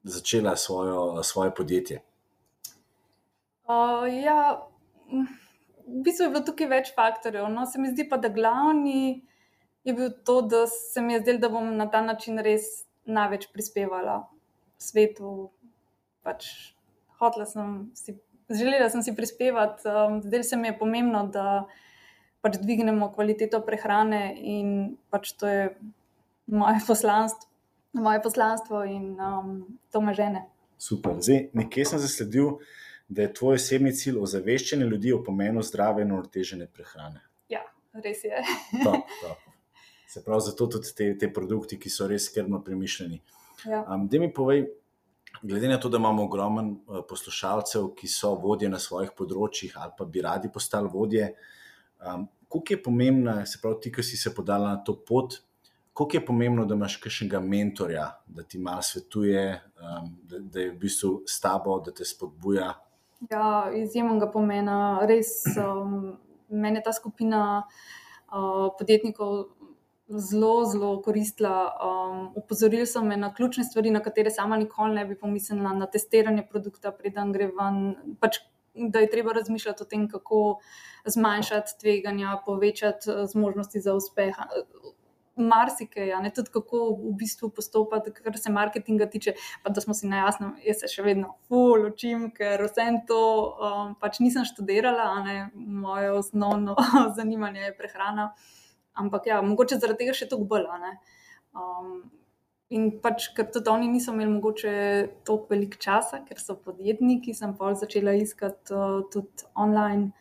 začela 0.02 0.56
svojo, 0.56 1.22
svoje 1.22 1.54
podjetje? 1.54 2.00
Uh, 3.64 4.04
ja, 4.24 4.68
v 5.86 6.02
bistvu 6.04 6.26
je 6.26 6.32
bilo 6.34 6.44
tukaj 6.44 6.68
več 6.68 6.92
faktorjev. 6.94 7.48
No, 7.48 7.64
se 7.66 7.80
mi 7.80 7.92
zdi 7.92 8.08
pa, 8.08 8.18
da 8.20 8.28
glavni 8.28 9.22
je 9.84 9.94
bil 9.96 10.10
to, 10.24 10.40
da 10.42 10.66
se 10.66 11.00
mi 11.00 11.16
je 11.16 11.22
zdelo, 11.22 11.40
da 11.40 11.48
bom 11.48 11.70
na 11.76 11.88
ta 11.90 12.02
način 12.04 12.42
res 12.44 12.84
največ 13.08 13.48
prispevala 13.54 14.26
svetu, 14.80 15.48
pač 16.26 16.74
hotla 17.20 17.46
sem 17.48 17.88
si, 17.96 18.18
želela 18.52 18.90
sem 18.92 19.02
si 19.02 19.16
prispevati, 19.16 19.88
um, 19.88 20.20
zdaj 20.24 20.44
se 20.44 20.58
mi 20.60 20.68
je 20.68 20.78
pomembno, 20.78 21.24
da 21.32 21.64
pač 22.40 22.58
dvignemo 22.60 23.10
kvaliteto 23.12 23.60
prehrane 23.64 24.34
in 24.36 24.96
pač 25.12 25.32
to 25.36 25.48
je 25.48 25.64
moje 26.50 26.80
poslanstvo, 26.90 27.48
moje 27.92 28.22
poslanstvo 28.22 28.84
in 28.84 29.16
um, 29.20 29.78
to 29.90 30.00
me 30.00 30.14
žene. 30.14 30.46
Super. 30.80 31.20
Zdaj, 31.20 31.50
nekje 31.52 31.84
sem 31.84 32.00
zasledil, 32.00 32.56
da 33.08 33.26
je 33.26 33.34
tvoj 33.34 33.58
osebni 33.58 33.92
cilj 33.92 34.20
ozaveščanje 34.22 34.86
ljudi 34.86 35.12
o 35.12 35.20
pomenu 35.24 35.62
zdrave 35.66 36.06
in 36.06 36.12
uravnotežene 36.14 36.70
prehrane. 36.72 37.20
Ja, 37.52 37.60
res 37.92 38.24
je. 38.24 38.40
Top, 38.86 39.10
top. 39.20 39.48
Se 40.10 40.24
pravi, 40.24 40.42
zato 40.46 40.66
tudi 40.66 40.90
te, 40.96 41.12
te 41.18 41.28
produkti, 41.30 41.76
ki 41.78 41.90
so 41.90 42.08
res 42.10 42.24
skrbno 42.30 42.62
premišljeni. 42.66 43.20
Ja. 43.68 43.84
Um, 43.84 44.08
da 44.10 44.18
mi 44.18 44.30
povej, 44.34 44.64
glede 45.42 45.68
na 45.68 45.78
to, 45.78 45.90
da 45.92 46.00
imamo 46.00 46.24
ogromen 46.24 46.72
uh, 46.72 47.02
poslušalcev, 47.08 47.92
ki 47.98 48.08
so 48.10 48.32
vodje 48.40 48.70
na 48.72 48.80
svojih 48.82 49.12
področjih 49.14 49.76
ali 49.78 49.94
pa 49.98 50.06
bi 50.06 50.24
radi 50.24 50.50
postali 50.50 50.90
vodje, 50.90 51.28
um, 52.06 52.28
koliko 52.48 52.72
je 52.72 52.82
pomembna, 52.82 53.46
se 53.46 53.58
pravi, 53.62 53.80
ti, 53.80 53.92
ki 53.92 54.02
si 54.02 54.16
se 54.16 54.34
podala 54.34 54.74
na 54.74 54.84
to 54.84 54.96
pot, 55.06 55.38
koliko 55.92 56.16
je 56.16 56.26
pomembno, 56.26 56.64
da 56.64 56.74
imaš 56.74 56.96
kakšnega 56.96 57.40
mentorja, 57.40 58.06
da 58.26 58.42
ti 58.42 58.58
malo 58.58 58.82
svetuje, 58.82 59.60
um, 59.80 60.16
da, 60.22 60.38
da 60.38 60.60
je 60.60 60.70
v 60.70 60.78
bistvu 60.78 61.12
s 61.26 61.40
tabo, 61.40 61.78
da 61.84 61.94
te 61.94 62.04
spodbuja. 62.04 62.72
Ja, 63.30 63.70
izjemnega 63.76 64.30
pomena. 64.32 65.00
Res, 65.08 65.42
um, 65.60 66.16
meni 66.48 66.80
je 66.80 66.86
ta 66.86 66.92
skupina 66.96 67.40
uh, 67.60 68.70
podjetnikov 68.78 69.50
zelo, 70.08 70.64
zelo 70.64 71.02
koristila. 71.02 71.70
Um, 71.84 72.32
upozorili 72.36 72.86
so 72.86 73.04
me 73.04 73.16
na 73.16 73.34
ključne 73.34 73.64
stvari, 73.64 73.90
na 73.90 74.00
katere 74.02 74.30
sama 74.30 74.56
nikoli 74.56 74.94
ne 74.94 75.04
bi 75.04 75.18
pomislila, 75.18 75.72
na 75.72 75.86
testiranje 75.86 76.46
produkta, 76.50 76.92
preden 76.92 77.32
gre 77.32 77.50
ven. 77.58 78.16
Pač, 78.20 78.40
da 78.74 78.98
je 78.98 79.10
treba 79.10 79.32
razmišljati 79.32 79.82
o 79.82 79.86
tem, 79.86 80.08
kako 80.08 80.60
zmanjšati 81.04 81.78
tveganja, 81.80 82.38
povečati 82.46 83.10
uh, 83.10 83.26
zmožnosti 83.26 83.80
za 83.80 83.94
uspeh. 83.94 84.36
Marsikaj, 85.40 86.10
ne 86.22 86.32
tudi 86.36 86.50
kako 86.52 86.78
v 87.00 87.14
bistvu 87.16 87.48
postopati, 87.56 88.12
kar 88.12 88.36
se 88.38 88.52
marketinga 88.52 89.06
tiče. 89.06 89.32
Pa 89.62 89.70
da 89.70 89.80
smo 89.80 89.94
si 89.94 90.06
na 90.06 90.24
jasnem, 90.26 90.52
jaz 90.66 90.82
se 90.82 90.90
še 90.92 91.04
vedno 91.06 91.36
ful 91.48 91.86
učim, 91.88 92.28
ker 92.36 92.60
vse 92.66 92.88
to 93.08 93.20
um, 93.48 93.94
pač 94.00 94.20
nisem 94.20 94.44
študirala, 94.44 95.06
ne, 95.24 95.36
moje 95.54 96.12
osnovno 96.12 96.76
zanimanje 97.18 97.70
je 97.70 97.76
prehrana. 97.78 98.32
Ampak 98.92 99.30
ja, 99.30 99.40
mogoče 99.42 99.78
zaradi 99.80 100.04
tega 100.04 100.18
še 100.18 100.28
toliko 100.28 100.50
bolj. 100.50 100.66
Um, 101.56 102.10
in 102.70 102.90
pač, 103.02 103.28
ker 103.34 103.48
tudi 103.50 103.70
oni 103.70 103.88
niso 103.90 104.14
imeli 104.14 104.30
mogoče 104.36 104.72
toliko 105.26 105.50
velik 105.50 105.76
časa, 105.82 106.22
ker 106.26 106.38
so 106.38 106.54
podjetniki, 106.54 107.34
sem 107.34 107.54
pa 107.58 107.72
začela 107.74 108.14
iskati 108.14 108.74
uh, 108.74 109.00
tudi 109.10 109.46
online 109.58 110.12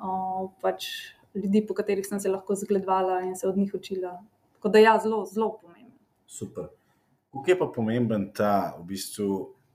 uh, 0.00 0.48
pač 0.64 0.88
ljudi, 1.36 1.62
po 1.66 1.76
katerih 1.76 2.06
sem 2.06 2.20
se 2.20 2.32
lahko 2.32 2.56
zgledovala 2.56 3.20
in 3.28 3.36
se 3.36 3.48
od 3.48 3.58
njih 3.58 3.74
učila. 3.76 4.16
Tako 4.56 4.68
da 4.68 4.82
ja, 4.82 4.98
zelo, 5.02 5.24
zelo 5.26 5.52
pomembno. 5.60 5.96
Super. 6.26 6.70
Kako 7.30 7.50
je 7.50 7.58
pa 7.58 7.68
pomemben 7.74 8.30
ta 8.34 8.74
v 8.78 8.84
bistvu 8.90 9.28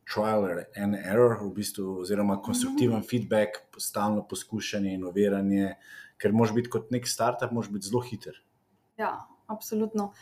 trial 0.06 0.46
and 0.78 0.98
error, 0.98 1.38
v 1.42 1.52
bistvu, 1.56 2.02
oziroma 2.02 2.42
konstruktiven 2.42 2.98
mm 2.98 3.02
-hmm. 3.02 3.10
feedback, 3.10 3.62
stalno 3.78 4.28
poskušanje, 4.28 4.94
inoviranje, 4.94 5.76
ker 6.18 6.34
moš 6.34 6.54
biti 6.54 6.70
kot 6.70 6.92
nek 6.92 7.08
startup, 7.08 7.52
moš 7.52 7.70
biti 7.70 7.88
zelo 7.88 8.02
hiter. 8.02 8.44
Ja, 8.98 9.28
absolutno. 9.48 10.14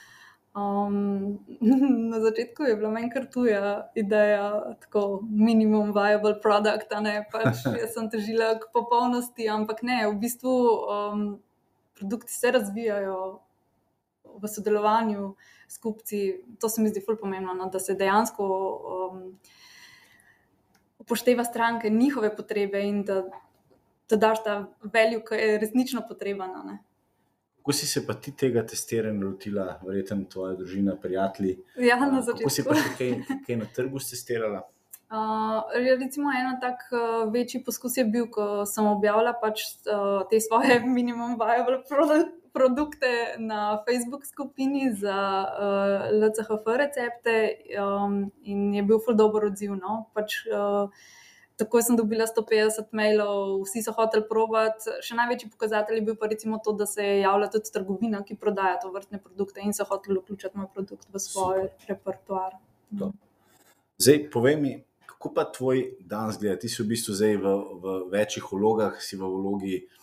Um, 0.53 1.39
na 2.11 2.19
začetku 2.19 2.63
je 2.63 2.75
bila 2.75 2.89
meni 2.93 3.09
kar 3.09 3.25
tuja 3.25 3.89
ideja, 3.97 4.75
tako 4.85 5.23
minimum 5.25 5.89
viable 5.93 6.35
product, 6.41 6.93
ne 7.01 7.23
pač 7.31 7.65
jaz 7.81 7.95
sem 7.95 8.09
težila 8.09 8.53
k 8.61 8.69
popolnosti, 8.73 9.49
ampak 9.49 9.81
ne, 9.81 10.03
v 10.11 10.13
bistvu 10.21 10.53
um, 10.53 11.25
produkti 11.97 12.33
se 12.33 12.53
razvijajo 12.53 13.17
v 14.33 14.47
sodelovanju 14.49 15.33
s 15.67 15.77
kupci. 15.81 16.45
To 16.61 16.69
se 16.69 16.81
mi 16.81 16.93
zdi 16.93 17.01
fully 17.01 17.17
pomembno, 17.17 17.57
no, 17.57 17.69
da 17.73 17.81
se 17.81 17.97
dejansko 17.97 18.45
um, 18.45 19.25
upošteva 21.01 21.43
stranke, 21.43 21.89
njihove 21.89 22.29
potrebe 22.35 22.81
in 22.85 23.03
da, 23.03 23.23
da 24.09 24.15
daš 24.15 24.43
ta 24.45 24.55
velju, 24.83 25.25
ki 25.25 25.41
je 25.41 25.59
resnično 25.65 26.05
potreben. 26.07 26.53
Kako 27.63 27.73
si 27.73 27.87
se 27.87 28.01
pa 28.07 28.13
ti 28.13 28.33
tega 28.35 28.59
testiranja 28.67 29.23
lotila, 29.23 29.65
verjetno 29.87 30.25
tvoja 30.27 30.57
družina, 30.59 30.97
prijatelji? 30.99 31.53
Ja, 31.79 31.95
na 31.95 32.19
začetku. 32.19 32.43
Kako 32.43 32.51
si 32.51 32.65
pa 32.67 32.75
še 32.75 32.89
kaj, 32.97 33.37
kaj 33.45 33.57
na 33.61 33.67
trgu 33.77 34.01
testirala? 34.03 34.59
Uh, 35.07 35.71
recimo, 36.01 36.33
en 36.35 36.57
tak 36.59 36.83
uh, 36.91 37.23
večji 37.31 37.61
poskus 37.63 37.95
je 38.01 38.03
bil, 38.03 38.27
ko 38.35 38.65
sem 38.67 38.83
objavila 38.91 39.31
pač, 39.39 39.63
uh, 39.87 40.25
te 40.27 40.43
svoje 40.43 40.81
minimum 40.97 41.37
viable 41.39 41.79
product, 41.87 42.35
produkte 42.51 43.13
na 43.39 43.79
Facebook 43.87 44.27
skupini 44.27 44.91
za 44.99 45.15
uh, 45.47 46.11
LCHF 46.19 46.67
recepte 46.83 47.37
um, 47.79 48.25
in 48.43 48.73
je 48.75 48.83
bil 48.83 48.99
ful 48.99 49.15
dobro 49.15 49.47
odziv. 49.47 49.79
No? 49.79 50.01
Pač, 50.11 50.41
uh, 50.51 50.91
Takoj 51.57 51.83
sem 51.85 51.97
dobila 51.97 52.25
150 52.25 52.95
mailov, 52.97 53.61
vsi 53.67 53.83
so 53.85 53.93
hoteli 53.93 54.25
provati. 54.29 54.95
Še 55.05 55.17
največji 55.19 55.51
pokazatelj 55.53 55.99
je 55.99 56.05
bil 56.07 56.15
pa 56.17 56.29
recimo 56.31 56.57
to, 56.63 56.73
da 56.77 56.87
se 56.89 57.05
je 57.05 57.19
javila 57.21 57.49
tudi 57.53 57.69
trgovina, 57.73 58.23
ki 58.25 58.39
prodaja 58.41 58.79
to 58.81 58.89
vrstne 58.93 59.21
produkte 59.21 59.61
in 59.61 59.75
so 59.77 59.85
hoteli 59.89 60.17
vključiti 60.17 60.57
moj 60.57 60.71
produkt 60.73 61.05
v 61.13 61.21
svoj 61.21 61.67
Super. 61.67 61.89
repertoar. 61.91 62.57
Zdaj, 64.01 64.23
povej 64.33 64.57
mi, 64.57 64.73
kako 65.05 65.33
pa 65.35 65.45
tvoj 65.45 65.83
dan 66.01 66.33
zgleda? 66.33 66.57
Ti 66.59 66.73
si 66.73 66.81
v 66.81 66.89
bistvu 66.89 67.17
zdaj 67.19 67.37
v, 67.37 67.57
v 67.83 67.97
večjih 68.15 68.49
vlogah, 68.49 68.97
si 68.97 69.19
v 69.19 69.29
vlogi 69.29 69.77
uh, 69.83 70.02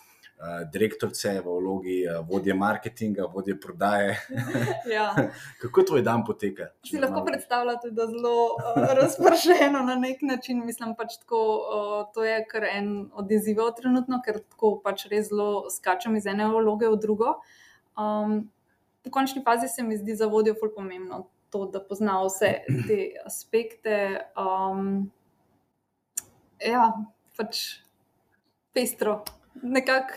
direktorice, 0.73 1.41
v 1.45 1.45
vlogi 1.45 1.97
uh, 2.09 2.29
vodje 2.29 2.55
marketinga, 2.55 3.27
vodje 3.35 3.61
prodaje. 3.61 4.17
ja. 4.97 5.15
Kako 5.61 5.83
tvoj 5.83 6.03
dan 6.03 6.25
poteka? 6.25 6.71
Si 6.87 6.99
lahko 6.99 7.25
predstavljate, 7.25 7.91
da 7.91 8.03
je 8.03 8.09
zelo 8.09 8.37
uh, 8.57 8.87
razpršeno 8.97 9.83
na 9.85 9.95
nek 9.95 10.23
način. 10.23 10.65
Mislim, 10.65 10.95
pač 10.97 11.19
tako, 11.21 11.41
uh, 11.59 12.07
to 12.15 12.25
je 12.25 12.39
kar 12.49 12.65
en 12.65 13.11
od 13.13 13.33
izzivov 13.33 13.75
trenutno, 13.77 14.23
ker 14.25 14.41
tako 14.41 14.79
pač 14.85 15.05
res 15.13 15.29
zelo 15.29 15.69
skačem 15.71 16.17
iz 16.17 16.27
ene 16.27 16.49
vloge 16.49 16.89
v 16.89 16.97
drugo. 17.01 17.35
Um, 17.99 18.49
v 19.05 19.13
končni 19.13 19.43
fazi 19.45 19.69
se 19.69 19.85
mi 19.85 19.99
zdi 20.01 20.17
za 20.17 20.27
vodjo 20.27 20.57
ful 20.57 20.73
pomembno. 20.77 21.27
To, 21.51 21.65
da 21.67 21.81
pozna 21.83 22.15
vse 22.23 22.63
te 22.87 22.99
aspekte. 23.27 24.23
Um, 24.39 25.11
ja, 26.63 26.93
pač 27.37 27.83
pestro 28.73 29.19
nekako 29.63 30.13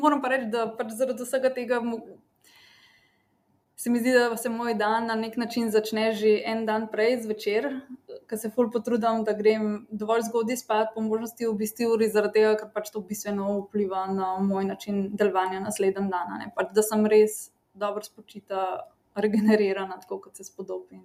moram 0.00 0.22
pa 0.22 0.28
reči, 0.32 0.50
da 0.52 0.66
pač 0.78 0.94
zaradi 0.98 1.24
vsega 1.24 1.50
tega 1.54 1.80
se 3.76 3.90
mi 3.90 4.00
zdi, 4.00 4.12
da 4.12 4.36
se 4.36 4.48
moj 4.48 4.74
dan 4.74 5.06
na 5.06 5.14
nek 5.14 5.36
način 5.36 5.70
začne 5.70 6.12
že 6.12 6.30
en 6.44 6.64
dan 6.66 6.86
prej 6.92 7.20
zvečer, 7.22 7.68
ker 8.28 8.38
se 8.38 8.50
ful 8.50 8.70
potrudim, 8.72 9.24
da 9.24 9.32
grem 9.36 9.86
dovolj 9.90 10.24
zgodaj 10.30 10.56
spat, 10.56 10.94
po 10.94 11.04
možnosti 11.04 11.46
v 11.46 11.52
bistvu 11.60 11.92
uri, 11.94 12.08
zaradi 12.08 12.40
tega, 12.40 12.54
ker 12.62 12.72
pač 12.74 12.90
to 12.90 13.04
bistveno 13.04 13.60
vpliva 13.66 14.06
na 14.12 14.38
moj 14.40 14.64
način 14.64 15.10
delovanja 15.16 15.60
naslednji 15.60 16.08
dan. 16.10 16.48
Pač, 16.56 16.72
da 16.72 16.82
sem 16.82 17.04
res 17.06 17.50
dobro 17.74 18.02
spočita, 18.02 18.64
regenerirana, 19.16 20.00
tako 20.00 20.18
kot 20.24 20.36
se 20.36 20.44
spodobi 20.44 20.98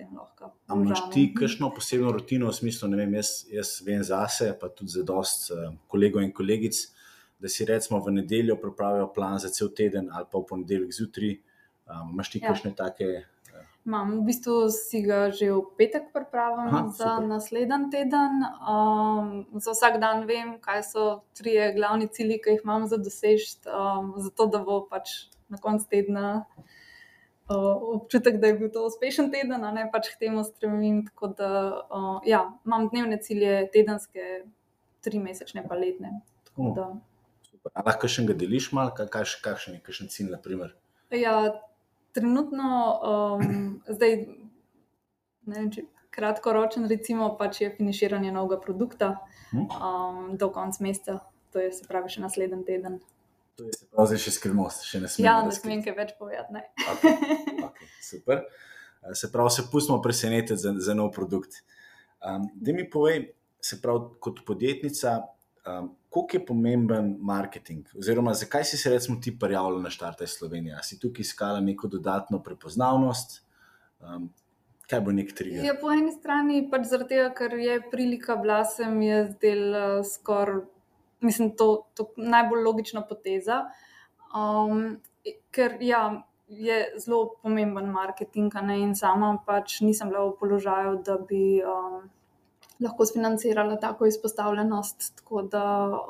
potem 0.00 0.16
lahko. 0.16 0.52
Ali 0.66 0.86
imaš 0.86 1.02
ti 1.12 1.34
kakšno 1.34 1.70
posebno 1.74 2.12
rutino 2.12 2.48
v 2.48 2.54
smislu, 2.54 2.88
ne 2.88 2.96
vem, 2.96 3.14
jaz, 3.14 3.44
jaz 3.50 3.80
vem 3.86 4.02
zase, 4.02 4.52
pa 4.60 4.68
tudi 4.68 4.90
za 4.90 5.04
dost 5.04 5.50
uh, 5.50 5.74
kolegov 5.88 6.22
in 6.22 6.32
kolegic, 6.32 6.76
da 7.40 7.48
si 7.48 7.64
recimo 7.64 8.00
v 8.00 8.20
nedeljo 8.20 8.56
pripravijo 8.60 9.12
plan 9.14 9.38
za 9.38 9.48
cel 9.48 9.72
teden 9.72 10.10
ali 10.12 10.26
pa 10.30 10.38
v 10.38 10.46
ponedeljek 10.48 10.92
zjutraj. 10.92 11.36
Um, 11.90 12.14
imaš 12.14 12.30
ti 12.30 12.40
ja. 12.40 12.48
kakšne 12.48 12.74
take? 12.76 13.08
Uh... 13.50 13.64
Imam, 13.86 14.12
v 14.20 14.26
bistvu 14.28 14.68
si 14.70 15.00
ga 15.02 15.30
že 15.32 15.48
v 15.50 15.62
petek 15.78 16.12
pripravim 16.12 16.68
Aha, 16.68 16.82
za 16.92 17.16
super. 17.16 17.28
naslednji 17.28 17.90
teden. 17.90 18.44
Um, 18.60 19.48
za 19.56 19.72
vsak 19.72 20.00
dan 20.00 20.28
vem, 20.28 20.58
kaj 20.60 20.84
so 20.84 21.06
tri 21.34 21.56
glavni 21.74 22.08
cilji, 22.12 22.40
ki 22.44 22.56
jih 22.56 22.64
imam 22.64 22.86
za 22.86 23.00
dosežeti, 23.00 23.68
um, 23.72 24.14
zato 24.20 24.46
da 24.52 24.60
bo 24.60 24.84
pač 24.84 25.32
na 25.50 25.58
koncu 25.58 25.88
tedna 25.90 26.44
občutek, 27.56 28.40
da 28.40 28.50
je 28.50 28.58
bil 28.58 28.70
to 28.72 28.86
uspešen 28.86 29.30
teden, 29.32 29.64
a 29.64 29.72
ne 29.74 29.86
pač 29.92 30.12
k 30.14 30.26
temu 30.26 30.44
stremim. 30.44 31.04
Tako 31.06 31.32
da 31.38 31.50
uh, 31.82 32.18
ja, 32.26 32.44
imam 32.66 32.88
dnevne 32.92 33.18
cilje, 33.22 33.68
tedenske, 33.72 34.44
tri 35.04 35.22
mesečne, 35.22 35.64
pa 35.68 35.78
letne. 35.78 36.20
Lahko 36.56 38.08
še 38.08 38.24
nekaj 38.24 38.38
deliš, 38.40 38.70
malo, 38.76 38.94
kakšen 38.96 39.76
je 39.76 39.82
kakšen 39.84 40.12
cilj? 40.12 40.36
Ja, 41.16 41.34
trenutno, 42.16 42.68
um, 43.04 43.80
zdaj, 43.88 44.16
ne 45.46 45.56
vem, 45.58 45.70
če 45.74 45.86
kratkoročen, 46.14 46.88
recimo, 46.90 47.32
pač 47.38 47.62
je 47.62 47.70
finiširanje 47.76 48.32
novega 48.34 48.60
produkta 48.62 49.14
hm? 49.52 49.66
um, 49.70 50.22
do 50.38 50.50
konca 50.54 50.82
meseca, 50.84 51.20
to 51.54 51.62
je 51.62 51.72
se 51.74 51.86
pravi 51.88 52.12
še 52.12 52.24
naslednji 52.24 52.64
teden. 52.66 53.00
To 53.60 53.68
je 53.68 53.88
pravzaprav 53.92 54.22
še 54.24 54.32
skrivnost, 54.32 54.86
še 54.88 55.02
ne 55.02 55.10
smem. 55.10 55.26
Ja, 55.26 55.36
ne 55.44 55.52
smem 55.52 55.82
kaj 55.84 55.96
več 55.98 56.14
povedati. 56.16 56.62
Okay, 56.94 57.34
okay, 57.66 57.90
super. 58.04 58.46
Se 59.16 59.28
pravi, 59.32 59.52
se 59.52 59.66
pustimo 59.72 60.00
presenetiti 60.04 60.56
za, 60.60 60.72
za 60.80 60.96
nov 60.96 61.12
produkt. 61.12 61.60
Um, 62.24 62.48
da 62.56 62.72
mi 62.76 62.86
povej, 62.88 63.30
se 63.60 63.80
pravi, 63.82 64.16
kot 64.20 64.42
podjetnica, 64.48 65.18
um, 65.68 65.92
koliko 66.08 66.36
je 66.36 66.42
pomemben 66.46 67.12
marketing, 67.20 67.88
oziroma 67.96 68.34
zakaj 68.34 68.64
si 68.72 68.80
se 68.80 68.90
recimo 68.92 69.20
ti 69.20 69.32
prijavila 69.38 69.84
na 69.84 69.92
štarte 69.92 70.26
Slovenije? 70.26 70.80
Si 70.84 70.98
tukaj 71.00 71.24
iskala 71.24 71.60
neko 71.64 71.88
dodatno 71.88 72.42
prepoznavnost? 72.44 73.40
Um, 74.00 74.30
kaj 74.90 75.04
bo 75.06 75.12
nek 75.16 75.32
trigger? 75.36 75.64
Ja, 75.64 75.76
po 75.80 75.92
eni 75.94 76.12
strani 76.16 76.64
pač 76.72 76.88
zaradi 76.90 77.14
tega, 77.14 77.30
ker 77.36 77.56
je 77.60 77.78
prilika 77.92 78.36
bila, 78.40 78.64
se 78.64 78.88
mi 78.90 79.08
je 79.08 79.24
zdela 79.34 79.86
uh, 80.00 80.04
skoraj, 80.08 80.64
mislim, 81.20 81.56
to, 81.56 81.86
to 81.94 82.10
najbolj 82.16 82.62
logična 82.64 83.02
poteza. 83.06 83.64
Um, 84.34 85.00
ker 85.50 85.76
ja, 85.80 86.22
je 86.48 86.78
zelo 86.98 87.36
pomemben 87.42 87.90
marketing, 87.90 88.54
ne, 88.62 88.80
in 88.82 88.94
sama 88.98 89.36
pač 89.46 89.80
nisem 89.86 90.10
bila 90.10 90.26
v 90.30 90.34
položaju, 90.40 90.96
da 91.06 91.18
bi 91.18 91.60
um, 91.62 92.08
lahko 92.82 93.06
sfinancirala 93.06 93.78
tako 93.80 94.06
izpostavljenost. 94.10 95.12
Tako 95.22 95.42
da, 95.42 95.64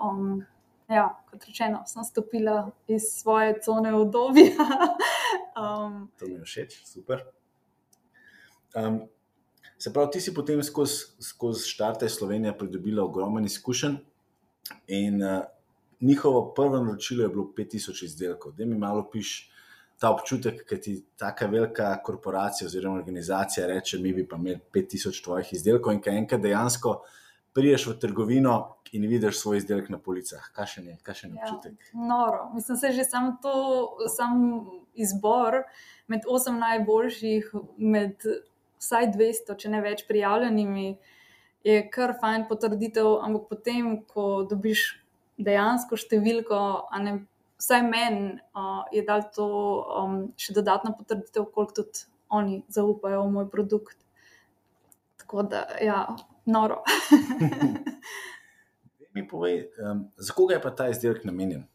um, 0.06 0.40
ja, 0.88 1.10
kot 1.30 1.44
rečeno, 1.44 1.82
sem 1.86 2.04
stopila 2.04 2.70
iz 2.88 3.10
svoje 3.20 3.58
cone 3.64 3.94
obdobja. 3.94 4.52
um, 5.60 6.06
to 6.18 6.26
mi 6.26 6.38
je 6.38 6.44
všeč, 6.44 6.80
super. 6.88 7.24
Um, 8.74 9.02
se 9.78 9.92
pravi, 9.92 10.10
ti 10.12 10.20
si 10.20 10.34
potem 10.34 10.62
skozi 10.62 11.04
skoz 11.20 11.66
štarte 11.66 12.08
Slovenije 12.08 12.56
pridobila 12.58 13.04
ogromno 13.04 13.40
izkušenj, 13.44 13.96
in 14.86 15.22
uh, 15.22 15.40
njihovo 16.00 16.54
prvo 16.54 16.82
naročilo 16.84 17.22
je 17.22 17.28
bilo 17.28 17.52
5000 17.56 18.04
izdelkov. 18.04 18.52
Da 18.52 18.64
mi 18.64 18.78
malo 18.78 19.10
piš 19.12 19.50
ta 19.98 20.10
občutek, 20.10 20.70
da 20.70 20.80
ti 20.80 21.04
tako 21.16 21.46
velika 21.46 22.02
korporacija 22.02 22.66
oziroma 22.66 22.96
organizacija 22.96 23.66
reče: 23.66 23.98
Mi 23.98 24.12
bi 24.12 24.28
pa 24.28 24.36
imeli 24.36 24.60
5000 24.74 25.24
tvojih 25.24 25.52
izdelkov, 25.52 25.92
in 25.92 26.00
kaj 26.00 26.16
enkrat 26.16 26.40
dejansko 26.40 27.02
priješ 27.52 27.86
v 27.86 27.98
trgovino 27.98 28.76
in 28.92 29.06
vidiš 29.06 29.38
svoj 29.40 29.56
izdelek 29.56 29.88
na 29.88 29.98
policah. 29.98 30.50
Kakšen 30.54 30.86
je, 30.88 30.96
kakšen 31.02 31.30
je 31.30 31.36
ja, 31.36 31.42
občutek? 31.42 31.90
Noro. 31.92 32.50
Mislim, 32.54 32.78
da 32.80 32.86
je 32.86 32.92
že 32.92 33.04
samo 33.04 33.36
to, 33.42 33.54
sam 34.16 34.32
izbor 34.94 35.62
med 36.06 36.20
8 36.26 36.58
najboljših, 36.58 37.52
med 37.76 38.26
vsaj 38.80 39.12
200, 39.14 39.56
če 39.58 39.70
ne 39.70 39.80
več 39.84 40.06
prijavljenimi, 40.08 40.96
je 41.64 41.80
kar 41.92 42.14
fajn 42.20 42.46
potrditev, 42.48 43.18
ampak 43.24 43.48
potem, 43.50 43.98
ko 44.08 44.44
dobiš 44.48 44.94
dejansko 45.40 45.98
številko, 46.00 46.60
ne, 47.04 47.16
vsaj 47.60 47.82
meni 47.84 48.38
uh, 48.56 48.84
je 48.92 49.04
dal 49.04 49.26
to 49.34 49.48
um, 49.48 50.20
še 50.40 50.56
dodatno 50.56 50.94
potrditev, 50.96 51.48
koliko 51.52 51.82
tudi 51.82 52.06
oni 52.30 52.62
zaupajo 52.72 53.24
v 53.26 53.34
moj 53.34 53.50
produkt. 53.52 53.98
Tako 55.20 55.44
da, 55.50 55.66
ja, 55.82 56.04
noro. 56.48 56.80
Mi 59.14 59.26
povej, 59.26 59.66
um, 59.82 60.06
za 60.16 60.32
koga 60.36 60.56
je 60.56 60.64
pa 60.64 60.72
ta 60.72 60.88
izdelek 60.92 61.26
namenjen? 61.28 61.66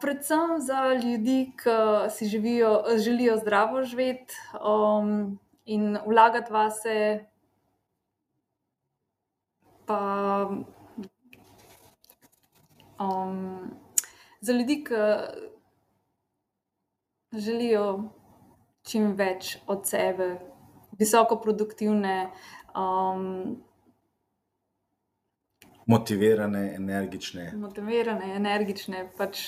predvsem 0.00 0.60
za 0.60 0.94
ljudi, 1.04 1.52
ki 1.56 2.10
si 2.10 2.26
živijo, 2.26 2.82
želijo 2.96 3.36
zdravo 3.36 3.82
živeti 3.82 4.34
um, 4.56 5.38
in 5.64 5.98
vlagati 6.06 6.52
vase. 6.52 7.24
Pa, 9.90 10.50
um, 13.00 13.70
za 14.40 14.52
ljudi, 14.52 14.84
ki 14.84 14.94
želijo 17.38 18.02
čim 18.86 19.16
več 19.18 19.56
od 19.66 19.88
sebe, 19.88 20.28
visoko 20.98 21.40
produktivne, 21.42 22.30
um, 22.78 23.56
motivirane, 25.86 26.62
energične. 26.76 27.50
Motivirane, 27.56 28.30
energične. 28.36 29.08
Pač... 29.18 29.42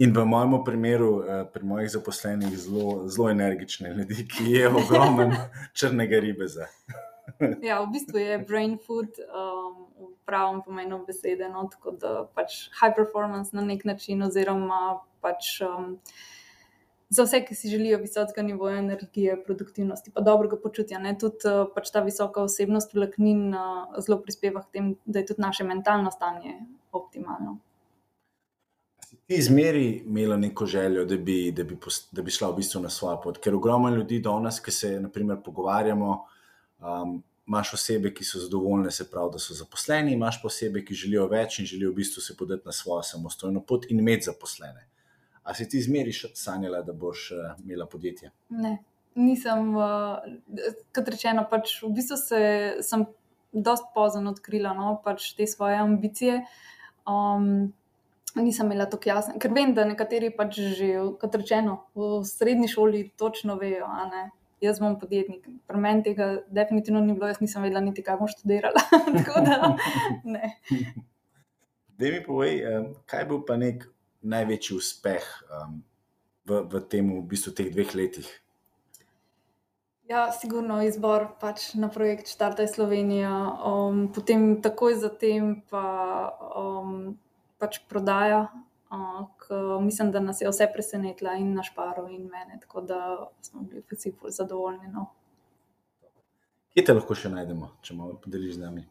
In 0.00 0.16
v 0.16 0.24
mojem 0.24 0.64
primeru, 0.64 1.12
eh, 1.20 1.44
pri 1.52 1.64
mojih 1.74 1.90
zaposlenih, 1.92 2.56
zelo, 2.56 3.08
zelo 3.08 3.28
energične 3.30 3.92
ljudi, 4.00 4.24
ki 4.32 4.48
je 4.54 4.68
ogromno 4.68 5.28
črnega 5.76 6.24
ribeza. 6.24 6.72
ja, 7.68 7.80
v 7.82 7.90
bistvu 7.92 8.18
je 8.18 8.38
brain 8.48 8.78
food 8.78 9.20
um, 9.26 9.86
v 9.96 10.10
pravem 10.28 10.60
pomenu 10.64 11.02
besede. 11.06 11.48
No? 11.48 11.68
Tako 11.72 11.96
da 12.00 12.12
pač 12.34 12.68
high 12.80 12.94
performance 12.96 13.56
na 13.56 13.64
nek 13.64 13.84
način, 13.84 14.22
oziroma 14.22 15.00
pač. 15.20 15.60
Um, 15.64 15.96
za 17.10 17.24
vse, 17.26 17.40
ki 17.42 17.54
si 17.58 17.68
želijo 17.68 17.98
visokega 17.98 18.42
nivoja 18.46 18.78
energije, 18.78 19.34
produktivnosti, 19.44 20.12
pa 20.14 20.22
dobrega 20.22 20.56
počutja. 20.62 21.00
Ne? 21.02 21.16
Tudi 21.18 21.42
uh, 21.50 21.64
pač 21.74 21.90
ta 21.90 22.04
visoka 22.06 22.44
osebnost 22.46 22.94
vlaknin 22.94 23.48
uh, 23.50 23.96
zelo 23.98 24.20
prispeva 24.22 24.62
k 24.62 24.78
temu, 24.78 24.94
da 25.04 25.18
je 25.18 25.32
tudi 25.32 25.42
naše 25.42 25.66
mentalno 25.66 26.12
stanje 26.14 26.54
optimalno. 26.92 27.58
Ti 29.26 29.34
izmeri 29.34 30.02
imela 30.06 30.36
neko 30.36 30.66
željo, 30.66 31.04
da 31.04 31.16
bi, 31.16 31.52
da, 31.52 31.64
bi 31.64 31.76
da 32.12 32.22
bi 32.22 32.30
šla 32.30 32.50
v 32.50 32.56
bistvu 32.62 32.80
na 32.82 32.90
svojo 32.90 33.20
pot. 33.22 33.38
Ker 33.38 33.54
ogromno 33.54 33.90
ljudi 33.90 34.20
do 34.22 34.38
nas, 34.40 34.60
ki 34.60 34.70
se 34.70 34.90
naprimer, 35.00 35.38
pogovarjamo, 35.44 36.12
um, 36.78 37.22
imaš 37.50 37.72
osebe, 37.74 38.12
ki 38.14 38.24
so 38.24 38.38
zadovoljne, 38.38 38.90
se 38.94 39.08
pravi, 39.10 39.32
da 39.34 39.38
so 39.42 39.54
zaposleni, 39.58 40.12
imaš 40.14 40.38
pa 40.42 40.46
osebe, 40.46 40.84
ki 40.86 40.94
želijo 40.94 41.26
več 41.32 41.58
in 41.58 41.66
želijo 41.66 41.90
v 41.90 41.98
bistvu 41.98 42.22
se 42.22 42.36
podati 42.38 42.62
na 42.66 42.72
svojo 42.72 43.02
samostojno 43.02 43.64
pot 43.66 43.88
in 43.90 43.98
imeti 43.98 44.28
zaposlene. 44.30 44.86
A 45.42 45.54
si 45.54 45.66
ti 45.68 45.80
zmeri 45.82 46.12
sanjala, 46.14 46.82
da 46.86 46.92
boš 46.92 47.30
uh, 47.34 47.64
imela 47.64 47.88
podjetje? 47.90 48.30
Ne, 48.54 48.76
nisem. 49.14 49.74
Uh, 49.74 50.70
kot 50.94 51.10
rečeno, 51.10 51.42
pač 51.50 51.80
v 51.82 51.90
bistvu 51.96 52.20
se, 52.20 52.40
sem 52.86 53.06
dosta 53.50 53.90
pozno 53.94 54.30
odkrila 54.30 54.76
no, 54.78 54.94
pač 55.04 55.32
te 55.34 55.48
svoje 55.50 55.80
ambicije. 55.82 56.44
Um, 57.10 57.72
nisem 58.38 58.70
imela 58.70 58.86
tako 58.86 59.10
jasno, 59.10 59.40
ker 59.42 59.50
vem, 59.56 59.74
da 59.74 59.88
nekateri 59.88 60.30
pač 60.36 60.60
že, 60.78 60.92
kot 61.18 61.34
rečeno, 61.34 61.80
v 61.98 62.20
srednji 62.30 62.70
šoli 62.70 63.08
točno 63.18 63.58
vejo. 63.58 63.90
Jaz 64.60 64.80
bom 64.80 64.98
podjetnik. 65.00 65.46
Pri 65.66 65.80
meni 65.80 66.04
tega 66.04 66.42
definitivno 66.52 67.00
ni 67.00 67.14
bilo, 67.16 67.30
jaz 67.30 67.40
nisem 67.40 67.64
vedela, 67.64 67.80
niti 67.80 68.04
kaj 68.04 68.18
bom 68.20 68.28
študirala. 68.28 68.82
Da 69.46 69.72
ne. 70.24 70.52
Da 71.96 72.12
mi 72.12 72.20
povej, 72.26 72.60
kaj 73.08 73.24
bo 73.28 73.40
pa 73.44 73.56
nek 73.60 73.86
največji 74.20 74.76
uspeh 74.76 75.24
um, 75.48 75.80
v, 76.44 76.62
v 76.68 76.80
tem, 76.92 77.08
v 77.08 77.24
bistvu, 77.28 77.54
teh 77.56 77.72
dveh 77.72 77.94
letih? 77.96 78.28
Ja, 80.10 80.26
sigurno 80.34 80.80
izbor 80.82 81.28
pač 81.40 81.70
na 81.78 81.86
projekt 81.92 82.28
Štartaj 82.32 82.66
Slovenija, 82.72 83.30
um, 83.62 84.08
potem 84.12 84.58
takoj 84.58 84.98
zatem 84.98 85.60
pa 85.70 85.84
um, 86.50 87.14
pač 87.62 87.78
prodaja. 87.86 88.48
Uh, 88.90 89.82
mislim, 89.82 90.10
da 90.12 90.20
nas 90.20 90.40
je 90.40 90.48
vse 90.50 90.66
presenetila 90.72 91.36
in 91.38 91.54
naš 91.54 91.74
paro 91.74 92.08
in 92.08 92.24
mene, 92.26 92.58
tako 92.60 92.80
da 92.80 93.28
smo 93.40 93.62
bili 93.62 93.84
vsi 93.90 94.12
zadovoljni. 94.28 94.88
No. 94.88 95.06
Kje 96.74 96.84
te 96.84 96.94
lahko 96.94 97.14
še 97.14 97.30
najdemo, 97.30 97.68
če 97.86 97.94
malo 97.94 98.16
podeliš 98.22 98.56
z 98.58 98.64
nami? 98.64 98.84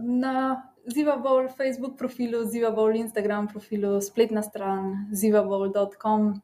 Na 0.00 0.62
Zivabol 0.88 1.50
Facebook 1.52 1.98
profilu, 1.98 2.44
Zivabol 2.48 2.96
Instagram 2.96 3.48
profilu, 3.52 4.00
spletna 4.00 4.42
stran 4.42 5.06
zivabol.com. 5.12 6.34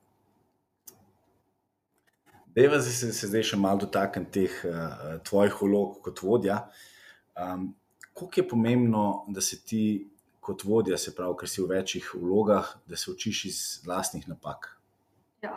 Deva 2.53 2.81
se, 2.85 3.13
se 3.13 3.29
zdaj 3.29 3.49
še 3.55 3.57
malo 3.57 3.87
dotakniti 3.87 4.33
teh 4.41 4.63
uh, 4.69 5.17
tvojih 5.25 5.63
vlog 5.65 6.01
kot 6.05 6.21
vodja. 6.21 6.67
Um, 7.33 7.71
Kako 8.13 8.29
je 8.37 8.49
pomembno, 8.49 9.25
da 9.33 9.41
se 9.41 9.57
ti 9.65 10.12
kot 10.43 10.65
vodja, 10.67 10.99
se 10.99 11.15
pravi, 11.15 11.37
ker 11.39 11.51
si 11.51 11.63
v 11.63 11.71
večjih 11.71 12.13
vlogah, 12.19 12.75
da 12.91 12.99
se 12.99 13.11
učiš 13.11 13.45
iz 13.47 13.59
vlastnih 13.87 14.27
napak? 14.29 14.73
Ja, 15.43 15.55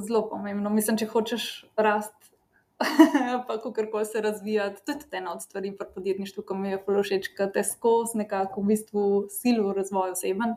zelo 0.00 0.24
pomembno. 0.28 0.72
Mislim, 0.72 0.96
če 1.00 1.08
hočeš 1.12 1.48
rasti 1.76 2.32
pa 3.46 3.56
kako 3.62 3.86
koli 3.90 4.04
se 4.04 4.20
razvijati. 4.20 4.82
To 4.84 4.92
je 4.92 4.98
tudi 4.98 5.16
ena 5.16 5.32
od 5.32 5.42
stvari 5.42 5.76
pri 5.76 5.86
podjetništvu, 5.94 6.42
ki 6.42 6.54
mi 6.54 6.70
je 6.70 6.80
zelo 6.86 7.02
všeč, 7.02 7.30
da 7.38 7.50
te 7.52 7.64
skozi 7.64 8.18
nekako 8.18 8.60
v 8.60 8.72
bistvu 8.72 9.04
silo 9.30 9.72
razvoj 9.72 10.16
oseben, 10.16 10.56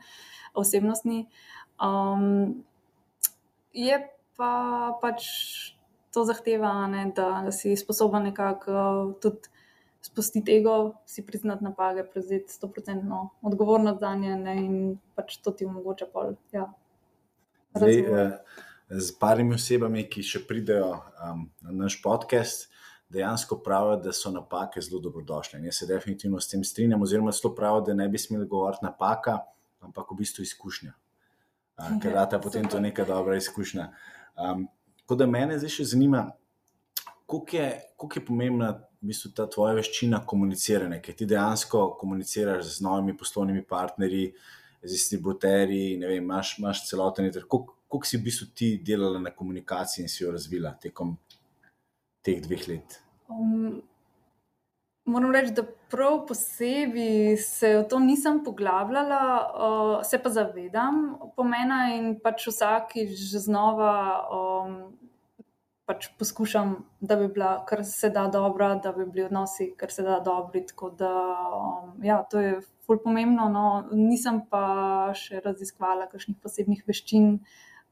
osebnostni. 0.53 1.27
Um, 1.77 2.63
je 3.73 3.99
pa 4.37 4.97
pač 5.01 5.23
to 6.13 6.23
zahteva, 6.25 6.87
ne, 6.87 7.11
da 7.15 7.51
si 7.51 7.75
sposoben 7.77 8.23
nekako 8.31 9.13
tudi 9.21 9.51
spustiti 10.01 10.55
ego, 10.55 10.93
si 11.05 11.25
priznati 11.25 11.63
napake, 11.63 12.03
prevzeti 12.11 12.53
100% 12.53 13.27
odgovornost 13.41 13.99
za 13.99 14.15
nje 14.15 14.55
in 14.55 14.97
pač 15.15 15.37
to 15.37 15.51
ti 15.51 15.65
omogoča 15.65 16.05
pol. 16.13 16.35
Ja. 16.51 16.71
Zdaj, 17.75 18.01
uh, 18.01 18.31
z 18.89 19.11
parimi 19.19 19.55
osebami, 19.55 20.05
ki 20.09 20.23
še 20.23 20.43
pridejo 20.47 20.93
um, 20.95 21.47
na 21.61 21.75
naš 21.83 21.99
podcast, 22.03 22.69
dejansko 23.09 23.59
pravijo, 23.63 23.99
da 24.03 24.13
so 24.15 24.31
napake 24.31 24.81
zelo 24.83 25.01
dobrodošle. 25.03 25.59
Jaz 25.63 25.81
se 25.81 25.89
definitivno 25.89 26.39
s 26.39 26.51
tem 26.51 26.63
strinjam, 26.63 27.01
oziroma 27.01 27.31
zelo 27.35 27.53
pravijo, 27.55 27.85
da 27.89 27.97
ne 27.97 28.07
bi 28.09 28.19
smeli 28.19 28.47
govoriti 28.47 28.85
napaka, 28.85 29.39
ampak 29.83 30.11
v 30.11 30.21
bistvu 30.23 30.47
izkušnja. 30.47 30.95
Uh, 31.77 31.93
ker 32.01 32.15
da 32.15 32.25
ta 32.29 32.41
potem 32.43 32.67
to 32.69 32.79
neka 32.83 33.05
dobra 33.07 33.37
izkušnja. 33.37 33.91
Um, 34.37 34.67
tako 35.03 35.21
da 35.23 35.29
mene 35.29 35.59
zdaj 35.59 35.79
še 35.79 35.91
zanima, 35.93 36.27
koliko 37.27 37.57
je, 37.57 37.69
koliko 37.97 38.19
je 38.19 38.25
pomembna 38.25 38.71
v 39.01 39.11
bistvu 39.11 39.31
ta 39.37 39.45
tvoja 39.49 39.75
veščina 39.77 40.23
komuniciranja, 40.25 40.99
ker 41.03 41.15
ti 41.17 41.27
dejansko 41.29 41.83
komuniciraš 41.99 42.77
z 42.77 42.85
novimi 42.85 43.15
poslovnimi 43.17 43.63
partnerji, 43.67 44.31
z 44.83 44.91
distributerji, 44.91 45.97
vem, 46.01 46.23
imaš, 46.23 46.57
imaš 46.59 46.85
celoten 46.89 47.29
trg. 47.33 47.59
Kako 47.87 48.03
si 48.03 48.17
v 48.17 48.25
bistvu 48.25 48.47
ti 48.55 48.71
delala 48.83 49.19
na 49.19 49.31
komunikaciji 49.31 50.03
in 50.03 50.11
si 50.11 50.23
jo 50.23 50.31
razvila 50.33 50.73
tekom 50.81 51.15
teh 52.25 52.41
dveh 52.43 52.65
let? 52.67 52.97
Um, 53.31 53.81
moram 55.07 55.31
reči, 55.31 55.53
da 55.55 55.63
prav 55.63 56.25
posebej 56.27 57.37
se 57.39 57.73
v 57.77 57.85
to 57.87 57.99
nisem 58.03 58.41
poglabljala, 58.43 59.21
uh, 59.39 59.93
se 60.03 60.19
pa 60.19 60.29
zavedam 60.33 61.17
pomena 61.37 61.85
in 61.95 62.17
pač 62.23 62.49
vsakič 62.49 63.15
znova 63.45 63.93
um, 64.27 64.79
pač 65.87 66.09
poskušam, 66.19 66.73
da 66.99 67.15
bi 67.15 67.29
bila 67.31 67.51
kar 67.67 67.85
se 67.87 68.09
da 68.11 68.25
dobra, 68.31 68.73
da 68.83 68.91
bi 68.91 69.05
bili 69.05 69.23
odnosi 69.25 69.69
kar 69.79 69.91
se 69.91 70.03
da 70.03 70.19
dobri. 70.25 70.65
Tako 70.67 70.89
da, 70.99 71.11
um, 71.55 71.93
ja, 72.03 72.19
to 72.31 72.41
je 72.43 72.57
fulj 72.85 72.99
pomembno. 73.03 73.47
No. 73.53 73.65
Nisem 73.95 74.41
pa 74.51 75.13
še 75.15 75.39
raziskvala 75.45 76.09
kakšnih 76.11 76.37
posebnih 76.43 76.83
veščin. 76.87 77.37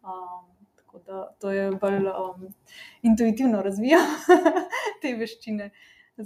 Um, 0.04 0.44
tako 0.82 1.02
da 1.08 1.26
to 1.40 1.54
je 1.56 1.70
bolj 1.82 2.10
um, 2.12 2.48
intuitivno 3.08 3.64
razvijam 3.64 4.04
te 5.02 5.16
veščine. 5.16 5.72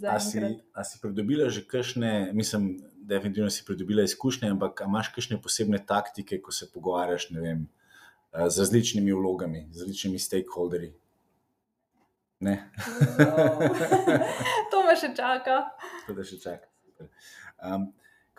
A 0.06 0.20
si, 0.22 0.42
a 0.78 0.84
si 0.86 1.00
pridobila 1.02 1.48
že 1.50 1.64
kakšne, 1.66 2.30
mislim, 2.38 2.76
definitivno 3.10 3.50
si 3.50 3.64
pridobila 3.66 4.06
izkušnje, 4.06 4.52
ampak 4.54 4.84
imaš 4.86 5.10
kakšne 5.16 5.40
posebne 5.42 5.80
taktike, 5.82 6.38
ko 6.46 6.54
se 6.54 6.68
pogovarjaš 6.70 7.32
vem, 7.34 7.64
z 8.34 8.62
različnimi 8.62 9.14
vlogami, 9.18 9.64
z 9.74 9.82
različnimi 9.82 10.22
stakeholderji? 10.22 10.92
Ne. 12.40 12.72
to 14.72 14.84
me 14.88 14.96
še 14.96 15.12
čaka. 15.16 15.62
To 16.08 16.16
me 16.16 16.24
še 16.24 16.40
čaka. 16.40 16.70
Um, 17.60 17.90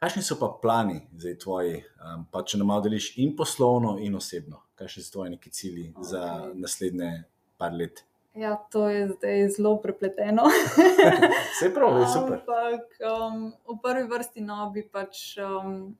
kakšni 0.00 0.22
so 0.24 0.38
pa 0.40 0.48
plani 0.62 1.02
za 1.20 1.34
tvoji, 1.40 1.82
um, 2.00 2.24
pa 2.32 2.40
če 2.40 2.60
nam 2.62 2.72
deliš 2.80 3.12
in 3.20 3.34
poslovno, 3.36 3.98
in 4.00 4.16
osebno? 4.16 4.62
Kakšni 4.80 5.04
so 5.04 5.18
tvoji 5.18 5.34
neki 5.36 5.52
cilji 5.52 5.90
okay. 5.90 6.08
za 6.14 6.22
naslednje 6.56 7.10
par 7.60 7.76
let? 7.76 8.04
Ja, 8.34 8.54
to 8.72 8.86
je 8.88 9.08
zdaj 9.10 9.48
zelo 9.56 9.74
prepleteno. 9.82 10.46
Vse 11.52 11.68
prav, 11.74 12.00
je 12.00 12.06
super. 12.08 12.38
Ampak 12.38 13.00
um, 13.04 13.50
v 13.68 13.76
prvi 13.82 14.06
vrsti 14.08 14.44
no, 14.46 14.62
bi 14.72 14.86
pač 14.86 15.34
um, 15.42 15.90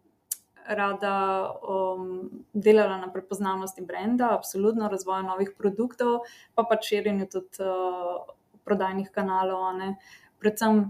rada 0.75 1.15
um, 1.63 2.31
delala 2.53 2.97
na 2.97 3.11
prepoznavnosti 3.13 3.83
brenda, 3.83 4.35
absolutno 4.35 4.89
razvoju 4.89 5.23
novih 5.23 5.53
produktov, 5.59 6.21
pa 6.55 6.65
pač 6.69 6.93
širjenju 6.93 7.27
tudi 7.33 7.67
uh, 7.67 8.23
prodajnih 8.65 9.11
kanalov. 9.15 9.67
Ne. 9.79 9.95
Predvsem, 10.41 10.83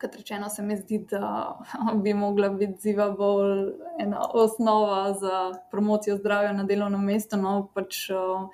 kot 0.00 0.16
rečeno, 0.16 0.48
se 0.48 0.62
mi 0.62 0.76
zdi, 0.76 1.00
da 1.10 1.58
bi 2.04 2.14
mogla 2.14 2.48
biti 2.48 2.80
ziva 2.88 3.10
bolj 3.10 3.72
ena 3.98 4.28
osnova 4.32 5.12
za 5.12 5.44
promocijo 5.70 6.16
zdravja 6.16 6.52
na 6.52 6.64
delovnem 6.64 7.04
mestu. 7.04 7.40
No, 7.40 7.56
pač, 7.74 8.06
uh, 8.10 8.48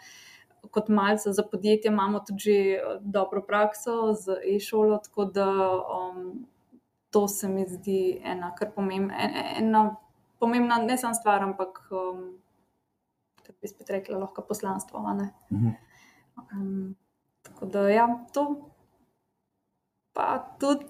kot 0.71 0.89
malce 0.89 1.33
za 1.33 1.43
podjetje 1.43 1.89
imamo 1.89 2.21
tudi 2.21 2.73
eh, 2.73 2.81
dobro 3.01 3.43
prakso 3.43 4.15
z 4.15 4.37
e-šolo, 4.55 4.99
tako 4.99 5.25
da 5.25 5.49
um, 5.81 6.47
to 7.11 7.29
se 7.29 7.49
mi 7.49 7.67
zdi 7.69 8.21
ena 8.25 8.55
kar 8.55 8.71
pomembna, 8.75 9.15
ena 9.59 9.97
pomembna 10.41 10.79
ne 10.83 10.97
samo 10.99 11.15
stvar, 11.15 11.43
ampak 11.45 11.83
um, 11.91 12.25
da 13.47 13.55
bi 13.61 13.69
spet 13.69 13.91
rekla, 13.91 14.19
lahko 14.19 14.43
poslanstvo. 14.49 15.01
Mhm. 15.53 15.71
Um, 16.53 16.97
tako 17.43 17.67
da 17.67 17.89
ja, 17.89 18.09
to. 18.35 18.47
Pa 20.13 20.39
tudi 20.61 20.87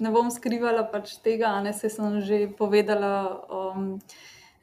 ne 0.00 0.10
bom 0.10 0.30
skrivala 0.30 0.86
pač 0.92 1.16
tega, 1.24 1.54
ne 1.64 1.72
se 1.72 1.90
sem 1.92 2.20
že 2.20 2.46
povedala, 2.58 3.12
um, 3.50 3.98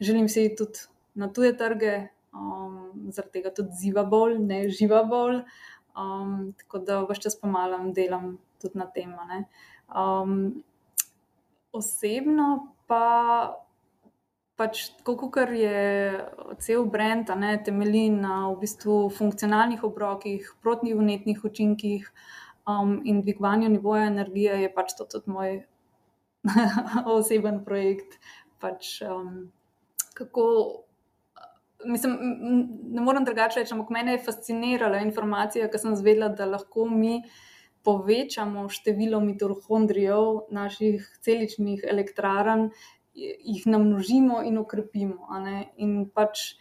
želim 0.02 0.30
se 0.30 0.50
tudi 0.58 0.86
na 1.16 1.30
tuje 1.30 1.54
trge, 1.58 2.10
um, 2.34 3.12
zaradi 3.12 3.40
tega 3.40 3.54
tudi 3.54 3.72
ziva 3.80 4.04
bolj, 4.04 4.38
ne 4.40 4.68
živa 4.70 5.04
bolj. 5.04 5.44
Um, 5.94 6.54
tako 6.58 6.80
da 6.82 7.04
vse 7.06 7.22
čas 7.28 7.36
pomalam, 7.40 7.92
delam 7.94 8.38
tudi 8.62 8.78
na 8.82 8.86
tem. 8.90 9.14
Um, 9.94 10.64
osebno 11.72 12.74
pa. 12.88 13.60
Pač, 14.54 14.84
kot 15.02 15.50
je 15.50 15.78
cel 16.62 16.86
brend, 16.86 17.32
ne 17.42 17.56
temelji 17.66 18.10
na 18.14 18.52
v 18.52 18.60
bistvu 18.62 19.10
funkcionalnih 19.10 19.82
obrokih, 19.84 20.52
protivnetnih 20.62 21.42
učinkih 21.42 22.06
um, 22.70 23.00
in 23.04 23.24
dvigovanju 23.24 23.72
nivoja 23.74 24.06
energije, 24.12 24.62
je 24.62 24.70
pač 24.74 24.94
to 24.98 25.10
tudi 25.10 25.34
moj 25.34 25.58
oseben 27.18 27.64
projekt. 27.66 28.20
Pač, 28.62 29.00
um, 29.10 29.50
kako 30.14 30.46
mislim, 31.86 32.18
ne 32.94 33.02
morem 33.02 33.26
drugače 33.26 33.60
reči, 33.60 33.74
ampak 33.74 33.90
mene 33.90 34.18
je 34.18 34.24
fascinirala 34.26 35.02
informacija, 35.04 35.70
ki 35.72 35.82
sem 35.82 35.96
zvedela, 36.00 36.30
da 36.30 36.46
lahko 36.46 36.86
mi 36.90 37.22
povečamo 37.84 38.70
število 38.72 39.20
mitohondrijev 39.20 40.46
naših 40.56 41.08
celičnih 41.26 41.84
elektrarn, 41.90 42.70
jih 43.14 43.66
namnožimo 43.70 44.42
in 44.44 44.58
okrepimo. 44.58 45.30
In 45.78 46.06
pač 46.14 46.54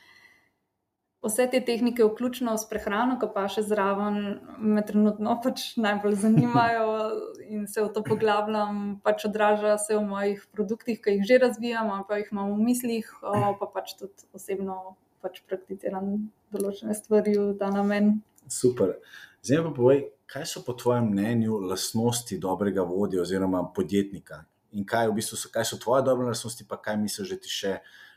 vse 1.23 1.47
te 1.51 1.61
tehnike, 1.65 2.05
vključno 2.05 2.55
s 2.59 2.67
prehrano, 2.69 3.17
ki 3.21 3.29
pa 3.35 3.47
še 3.53 3.63
zraven, 3.67 4.19
me 4.59 4.83
trenutno 4.87 5.37
pač 5.45 5.73
najbolj 5.81 6.19
zanimajo 6.25 6.89
in 7.53 7.69
se 7.71 7.85
v 7.85 7.93
to 7.95 8.03
poglabljam, 8.07 8.99
pač 9.07 9.27
odraža 9.31 9.77
se 9.79 9.97
v 9.97 10.03
mojih 10.09 10.43
produktih, 10.55 10.99
ki 11.03 11.19
jih 11.19 11.29
že 11.31 11.41
razvijam, 11.47 11.93
pa 12.09 12.21
jih 12.21 12.33
imam 12.35 12.53
v 12.57 12.69
mislih, 12.71 13.09
pa 13.23 13.71
pač 13.71 13.95
tudi 14.01 14.29
osebno 14.35 14.97
pač 15.23 15.39
prakticiram 15.47 16.17
določene 16.51 16.97
stvari 16.99 17.37
v 17.39 17.53
ta 17.59 17.71
namen. 17.71 18.17
Super. 18.51 18.99
Zdaj 19.43 19.63
pa 19.69 19.71
povej, 19.75 20.01
kaj 20.27 20.47
so 20.51 20.63
po 20.67 20.75
tvojem 20.79 21.07
mnenju 21.13 21.61
lastnosti 21.71 22.39
dobrega 22.43 22.83
vodja 22.87 23.23
oziroma 23.23 23.63
podjetnika? 23.75 24.43
In 24.73 24.87
kaj, 24.89 25.11
v 25.11 25.19
bistvu 25.21 25.37
so, 25.37 25.51
kaj 25.53 25.67
so 25.69 25.77
tvoje 25.81 26.05
dobre 26.07 26.31
lastnosti, 26.31 26.65
pa 26.69 26.79
kaj 26.81 26.97
misliš, 26.97 27.35
da 27.35 27.41
ti 27.45 27.53
še, 27.53 27.73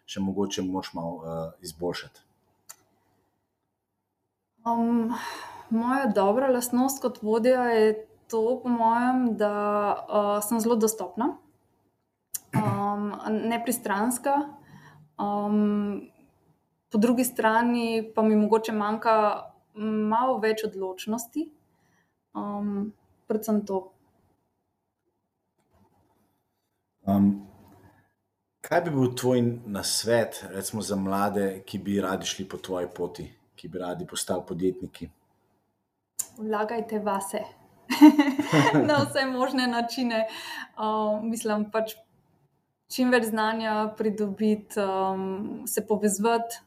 še 0.08 0.24
mogoče 0.24 0.64
moč 0.64 0.94
malo 0.96 1.18
uh, 1.20 1.48
izboljšati? 1.66 2.24
Um, 4.66 5.12
moja 5.70 6.08
dobra 6.16 6.48
lastnost 6.50 7.04
kot 7.04 7.20
vodja 7.22 7.68
je 7.76 7.90
to, 8.32 8.60
po 8.64 8.72
mojem, 8.72 9.36
da 9.38 9.52
uh, 9.94 10.30
sem 10.42 10.62
zelo 10.64 10.78
dostopna, 10.80 11.36
um, 12.56 13.12
nepristranska. 13.52 14.40
Um, 15.20 16.08
po 16.92 16.98
drugi 16.98 17.24
strani 17.24 18.12
pa 18.16 18.24
mi 18.24 18.36
mogoče 18.40 18.74
manjka 18.74 19.16
malo 19.76 20.40
več 20.40 20.64
odločnosti, 20.64 21.50
um, 22.34 22.94
predvsem 23.28 23.62
to. 23.68 23.92
Um, 27.06 27.48
kaj 28.66 28.82
bi 28.82 28.94
bil 28.96 29.12
tvoj 29.16 29.42
nasvet, 29.66 30.44
recimo 30.50 30.82
za 30.82 30.96
mlade, 30.96 31.62
ki 31.66 31.80
bi 31.80 32.00
radi 32.02 32.26
šli 32.26 32.48
po 32.50 32.58
tvoji 32.58 32.88
poti, 32.96 33.28
ki 33.56 33.70
bi 33.70 33.80
radi 33.80 34.08
postali 34.08 34.42
podjetniki? 34.48 35.10
Vlagajte 36.38 37.00
vase 37.00 37.44
na 38.90 39.04
vse 39.04 39.26
možne 39.30 39.68
načine. 39.68 40.26
Um, 40.78 41.30
mislim, 41.30 41.70
pač 41.72 41.94
čim 42.92 43.14
več 43.14 43.30
znanja 43.30 43.94
pridobiti, 43.98 44.80
um, 44.82 45.68
se 45.68 45.86
povezati 45.88 46.66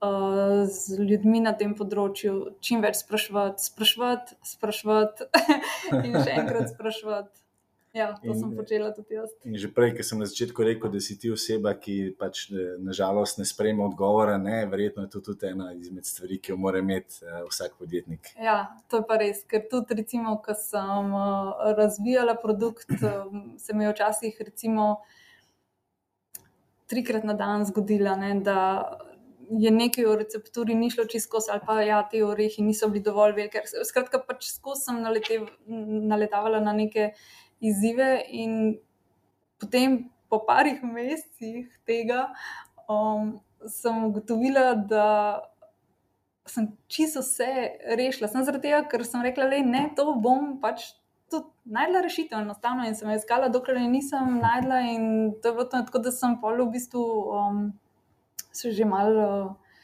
z 0.00 0.98
ljudmi 1.02 1.40
na 1.42 1.52
tem 1.58 1.72
področju, 1.74 2.58
čim 2.62 2.84
več 2.84 3.00
sprašovati, 3.00 3.64
sprašovati, 3.66 4.36
sprašovati 4.46 5.26
in 6.06 6.14
še 6.14 6.36
enkrat 6.38 6.70
sprašovati. 6.70 7.47
Ja, 7.96 8.12
to 8.22 8.28
in, 8.28 8.36
sem 8.40 8.50
počela 8.56 8.90
tudi 8.92 9.16
jaz. 9.16 9.30
Že 9.44 9.70
prej, 9.72 9.94
ki 9.96 10.04
sem 10.04 10.20
na 10.20 10.28
začetku 10.28 10.64
rekel, 10.66 10.92
da 10.92 11.00
si 11.00 11.16
ti 11.20 11.30
oseba, 11.32 11.72
ki 11.72 12.12
pač 12.20 12.48
nažalost 12.84 13.40
ne 13.40 13.46
sprejme 13.48 13.80
odgovora, 13.86 14.36
ne, 14.36 14.60
verjetno 14.68 15.06
je 15.06 15.12
to 15.16 15.22
tudi 15.30 15.48
ena 15.48 15.70
izmed 15.72 16.04
stvari, 16.04 16.36
ki 16.36 16.52
jo 16.52 16.58
mora 16.60 16.82
imeti 16.84 17.24
uh, 17.24 17.42
vsak 17.48 17.78
podjetnik. 17.80 18.28
Ja, 18.36 18.58
to 18.92 19.00
je 19.00 19.08
pa 19.08 19.16
res, 19.22 19.40
ker 19.48 19.64
tudi, 19.70 19.96
recimo, 20.02 20.36
ko 20.44 20.56
sem 20.58 21.14
uh, 21.16 21.72
razvijala 21.78 22.36
produkt, 22.42 22.92
se 23.64 23.76
mi 23.76 23.88
je 23.88 23.94
včasih, 23.96 24.36
recimo, 24.44 24.98
trikrat 26.88 27.24
na 27.24 27.36
dan 27.36 27.64
zgodila, 27.68 28.16
ne, 28.20 28.34
da 28.44 28.58
je 29.48 29.70
nekaj 29.72 30.04
v 30.04 30.14
recepturi 30.20 30.74
ni 30.76 30.90
šlo 30.90 31.04
čisto, 31.08 31.40
ali 31.48 31.60
pa 31.66 31.80
ja, 31.82 32.02
te 32.10 32.20
orehi 32.24 32.62
niso 32.62 32.88
bili 32.92 33.04
dovolj 33.04 33.32
velike. 33.36 33.62
Skratka, 33.84 34.20
pač 34.20 34.50
skozi 34.52 34.88
sem 34.88 35.00
naletev, 35.00 35.48
naletavala 35.68 36.60
na 36.60 36.76
neke 36.76 37.12
izzive, 37.60 38.22
in 38.28 38.78
potem 39.58 40.10
po 40.28 40.40
parih 40.46 40.82
mesecih 40.84 41.68
tega 41.88 42.28
um, 42.88 43.38
sem 43.66 44.04
ugotovila, 44.04 44.74
da 44.74 45.06
sem 46.48 46.70
čisto 46.88 47.20
vse 47.20 47.50
rešila. 47.98 48.28
Sem 48.30 48.44
zaradi 48.44 48.68
tega, 48.68 48.82
ker 48.88 49.04
sem 49.04 49.24
rekla, 49.24 49.48
da 49.50 49.60
ne, 49.64 49.84
to 49.96 50.14
bom 50.22 50.56
pač 50.62 50.90
tudi 51.28 51.48
najdla 51.68 52.00
rešitev, 52.04 52.40
enostavno 52.40 52.86
in 52.88 52.96
sem 52.96 53.10
jo 53.10 53.18
iskala, 53.18 53.50
dokler 53.52 53.82
je 53.82 53.88
nisem 53.92 54.38
najdla. 54.40 54.80
In 54.94 55.08
to 55.42 55.52
je 55.52 55.58
bilo 55.58 55.68
tako, 55.72 56.00
da 56.04 56.12
sem 56.14 56.38
pol 56.40 56.62
v 56.64 56.70
bistvu 56.76 57.04
um, 57.36 57.64
se 58.52 58.72
že 58.72 58.88
malo 58.88 59.26
uh, 59.28 59.74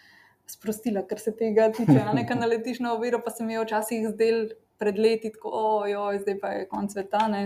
sprostila, 0.48 1.04
kar 1.08 1.20
se 1.20 1.34
tega 1.36 1.68
tiče. 1.72 2.00
Nekaj 2.14 2.40
naletiš 2.40 2.80
na 2.84 2.94
oviro, 2.96 3.20
pa 3.24 3.30
se 3.30 3.44
mi 3.44 3.56
je 3.56 3.64
včasih 3.64 4.08
zdel 4.14 4.48
pred 4.78 4.98
leti, 4.98 5.30
tako, 5.34 5.52
ojoj, 5.84 6.20
zdaj 6.24 6.38
pa 6.40 6.52
je 6.54 6.68
konc 6.70 6.92
sveta. 6.92 7.26
Ne, 7.32 7.42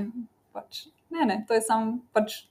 pač, 0.53 0.87
ne, 1.15 1.27
ne, 1.29 1.37
to 1.49 1.57
je 1.57 1.65
sam 1.65 1.99
pač. 2.13 2.45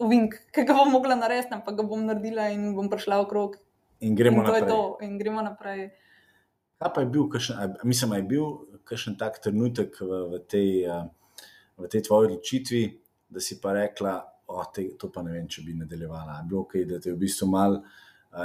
Uvink, 0.00 0.32
ki 0.48 0.62
ga 0.64 0.72
bom 0.78 0.88
mogla 0.88 1.12
narediti, 1.12 1.58
pa 1.60 1.72
ga 1.76 1.84
bom 1.84 2.00
naredila 2.08 2.46
in 2.48 2.70
bom 2.72 2.86
prišla 2.88 3.18
okrog. 3.20 3.58
In 4.00 4.14
gremo 4.16 4.40
in 4.40 4.46
to 4.46 4.52
naprej. 4.52 4.62
je 4.62 4.72
to, 4.72 4.82
in 5.04 5.18
gremo 5.20 5.42
naprej. 5.44 5.82
Kaj 6.80 6.92
pa 6.94 7.02
je 7.04 7.08
bil, 7.12 7.26
kakšen, 7.28 7.74
mislim, 7.84 8.14
je 8.16 8.22
bil 8.30 8.46
kakšen 8.88 9.18
tak 9.20 9.36
trenutek 9.44 10.00
v, 10.00 10.20
v, 10.32 10.38
tej, 10.48 10.70
v 11.76 11.90
tej 11.92 12.00
tvoji 12.08 12.30
odločitvi, 12.30 12.82
da 13.28 13.44
si 13.44 13.60
pa 13.60 13.74
rekla, 13.76 14.14
da 14.48 14.64
te, 14.72 14.86
to 14.96 15.12
pa 15.12 15.20
ne 15.20 15.36
vem, 15.36 15.44
če 15.44 15.66
bi 15.66 15.76
nadaljevala. 15.76 16.40
Je 16.40 16.48
bilo 16.48 16.64
ok, 16.64 16.78
da 16.88 16.96
te 16.96 17.12
je 17.12 17.18
v 17.18 17.20
bistvu 17.20 17.50
mal 17.52 17.76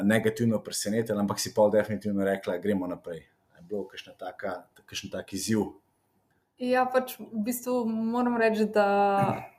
negativno 0.03 0.59
presenetilo, 0.59 1.23
ampak 1.23 1.39
si 1.39 1.53
pa 1.55 1.69
definitivno 1.71 2.27
rekla, 2.27 2.59
gremo 2.59 2.91
naprej. 2.91 3.23
Bilo 3.69 3.87
kakšen 3.87 5.11
tak 5.11 5.33
izziv. 5.33 5.75
Ja, 6.61 6.85
pač 6.87 7.17
v 7.19 7.43
bistvu 7.43 7.83
moram 7.89 8.37
reči, 8.39 8.69
da 8.71 8.87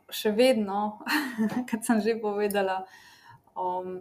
še 0.08 0.32
vedno, 0.32 0.98
kot 1.68 1.84
sem 1.84 2.00
že 2.00 2.16
povedala, 2.22 2.84
um, 3.52 4.00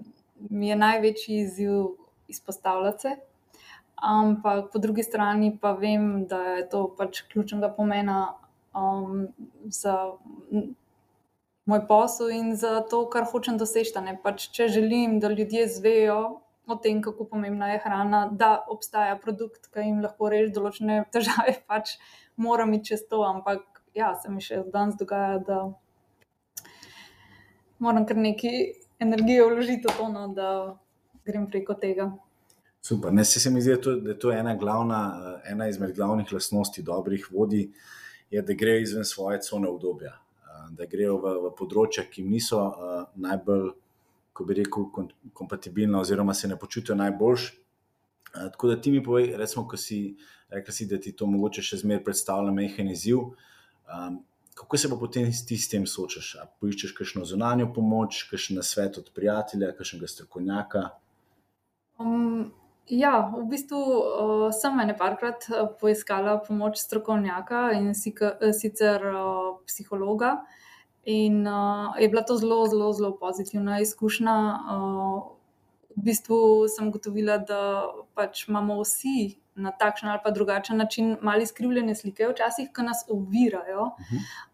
mi 0.50 0.70
je 0.70 0.78
največji 0.80 1.40
izziv 1.44 1.96
izpostavljati 2.32 3.02
se. 3.02 3.16
Ampak 3.96 4.72
po 4.72 4.80
drugi 4.80 5.04
strani 5.04 5.58
pa 5.62 5.72
vem, 5.72 6.26
da 6.28 6.42
je 6.60 6.70
to 6.70 6.88
pač 6.98 7.22
ključnega 7.32 7.70
pomena 7.76 8.36
um, 8.76 9.28
za 9.72 9.96
moj 11.66 11.88
posel 11.88 12.30
in 12.30 12.56
za 12.56 12.82
to, 12.90 13.06
kar 13.10 13.26
hočem 13.32 13.58
doseči. 13.58 13.96
Pač, 14.24 14.50
če 14.52 14.68
želim, 14.68 15.20
da 15.20 15.32
ljudje 15.32 15.68
zvejo 15.80 16.20
o 16.68 16.76
tem, 16.76 17.02
kako 17.02 17.28
pomembna 17.30 17.72
je 17.74 17.82
hrana, 17.84 18.26
da 18.32 18.66
obstaja 18.70 19.18
produkt, 19.22 19.70
ki 19.74 19.86
jim 19.86 20.02
lahko 20.04 20.30
reši 20.34 20.54
določene 20.56 21.04
težave, 21.14 21.60
pač 21.68 21.98
moram 22.36 22.74
iti 22.78 22.94
čez 22.94 23.06
to. 23.10 23.22
Ampak 23.28 23.84
ja, 23.98 24.14
se 24.22 24.32
mi 24.32 24.44
še 24.44 24.64
danes 24.74 24.98
dogaja, 25.00 25.40
da 25.46 25.60
moram 27.80 28.06
kar 28.08 28.18
nekaj 28.18 28.62
energije 29.00 29.46
vložiti 29.46 29.90
v 29.90 29.98
to, 29.98 30.10
no, 30.10 30.28
da 30.36 30.50
grem 31.26 31.48
preko 31.52 31.76
tega. 31.80 32.12
Super. 32.86 33.14
Ne, 33.14 33.26
se, 33.26 33.40
se 33.40 33.50
mi 33.50 33.62
zdi, 33.62 33.78
da 33.82 34.12
je 34.12 34.20
to 34.20 34.32
ena, 34.32 34.54
glavna, 34.56 35.00
eh, 35.18 35.52
ena 35.52 35.68
izmed 35.68 35.96
glavnih 35.96 36.34
lastnosti 36.34 36.84
dobrih 36.86 37.32
vodij, 37.32 37.72
je, 38.30 38.42
da 38.42 38.54
grejo 38.54 38.84
izven 38.84 39.06
svoje 39.06 39.42
cone 39.42 39.70
obdobja, 39.70 40.12
eh, 40.14 40.68
da 40.78 40.86
grejo 40.86 41.18
v, 41.18 41.34
v 41.48 41.52
področja, 41.58 42.06
ki 42.06 42.22
jim 42.22 42.30
niso 42.30 42.62
uh, 42.62 42.94
najbolj, 43.16 43.72
ko 44.36 44.46
bi 44.46 44.60
rekel, 44.60 44.90
kom, 44.92 45.08
kompatibilna, 45.34 46.02
oziroma 46.04 46.34
se 46.36 46.52
ne 46.52 46.60
počutijo 46.60 46.96
najboljš. 47.00 47.50
Uh, 48.36 48.50
tako 48.52 48.68
da 48.68 48.82
ti 48.82 48.92
mi 48.92 49.04
povej, 49.04 49.32
recimo, 49.40 49.64
ko 49.68 49.80
si 49.80 50.18
rekel, 50.50 50.74
si, 50.74 50.88
da 50.88 51.00
ti 51.02 51.16
to 51.16 51.28
mogoče 51.30 51.64
še 51.66 51.82
zmeraj 51.84 52.04
predstavlja 52.06 52.54
mehen 52.56 52.92
izziv. 52.92 53.22
Um, 53.86 54.20
kako 54.56 54.78
se 54.78 54.90
pa 54.90 54.98
potem 55.00 55.32
ti 55.48 55.58
s 55.58 55.70
tem 55.72 55.88
soočaš? 55.88 56.36
A 56.42 56.46
poiščeš 56.62 56.94
kakšno 56.98 57.26
zunanjo 57.28 57.72
pomoč, 57.76 58.26
kakšen 58.32 58.62
svet 58.64 59.00
od 59.02 59.12
prijatelja, 59.16 59.74
kakšnega 59.78 60.12
strokovnjaka? 60.12 60.84
Um, 62.00 62.52
ja, 62.92 63.18
v 63.34 63.46
bistvu 63.52 63.80
uh, 63.80 64.46
sem 64.56 64.80
ene 64.84 64.96
parkrat 64.98 65.50
uh, 65.52 65.66
poiskala 65.80 66.38
pomoč 66.44 66.80
strokovnjaka 66.84 67.68
in 67.80 67.94
sika, 67.98 68.36
uh, 68.40 68.56
sicer 68.56 69.04
uh, 69.12 69.58
psihologa. 69.68 70.38
In 71.06 71.48
uh, 71.48 71.94
je 72.02 72.10
bila 72.10 72.22
to 72.26 72.38
zelo, 72.38 72.66
zelo, 72.68 72.94
zelo 72.94 73.12
pozitivna 73.18 73.80
izkušnja. 73.80 74.36
Uh, 74.74 75.36
v 75.96 76.02
bistvu 76.04 76.68
sem 76.68 76.92
gotovila, 76.92 77.38
da 77.38 77.88
pač 78.18 78.48
imamo 78.50 78.82
vsi 78.82 79.38
na 79.56 79.72
takšen 79.72 80.10
ali 80.12 80.20
pa 80.24 80.32
drugačen 80.36 80.78
način 80.78 81.14
malo 81.22 81.42
izkrivljene 81.42 81.96
slike, 81.96 82.28
včasih, 82.28 82.68
ki 82.76 82.84
nas 82.84 83.06
ovirajo 83.08 83.86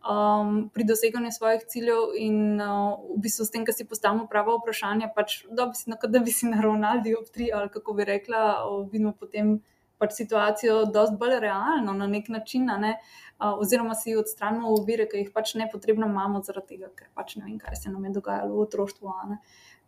um, 0.05 0.69
pri 0.73 0.83
doseganju 0.85 1.31
svojih 1.31 1.63
ciljev, 1.67 2.13
in 2.19 2.61
uh, 2.61 2.99
v 3.15 3.17
bistvu 3.25 3.47
s 3.47 3.51
tem, 3.55 3.65
ki 3.65 3.73
si 3.73 3.87
postavimo 3.89 4.27
pravo 4.29 4.59
vprašanje, 4.59 5.09
pač, 5.15 5.39
da, 5.49 5.65
bi 5.71 5.79
si, 5.79 5.89
na- 5.89 5.97
da 5.97 6.19
bi 6.21 6.31
si 6.31 6.51
na 6.51 6.61
Ronaldi 6.61 7.15
ob 7.17 7.31
tri, 7.33 7.49
ali 7.53 7.73
kako 7.73 7.97
bi 7.97 8.05
rekla, 8.05 8.43
uh, 8.67 8.85
vidimo 8.91 9.15
potem 9.17 9.57
pač 10.01 10.17
situacijo 10.17 10.85
dosti 10.89 11.19
bolj 11.21 11.37
realno 11.43 11.93
na 11.93 12.07
nek 12.09 12.29
način, 12.33 12.65
ne, 12.81 12.95
uh, 13.37 13.53
oziroma 13.61 13.95
si 13.95 14.15
odstranimo 14.17 14.73
ovire, 14.73 15.05
ki 15.09 15.25
jih 15.25 15.33
pač 15.33 15.53
nepotrebno 15.61 16.09
imamo, 16.09 16.41
zaradi 16.45 16.75
tega, 16.75 16.89
ker 16.97 17.11
pač 17.17 17.37
ne 17.37 17.45
vem, 17.45 17.59
kaj 17.61 17.83
se 17.83 17.93
nam 17.93 18.07
je 18.09 18.15
dogajalo 18.17 18.55
v 18.55 18.65
otroštvu. 18.65 19.13
ne. 19.29 19.37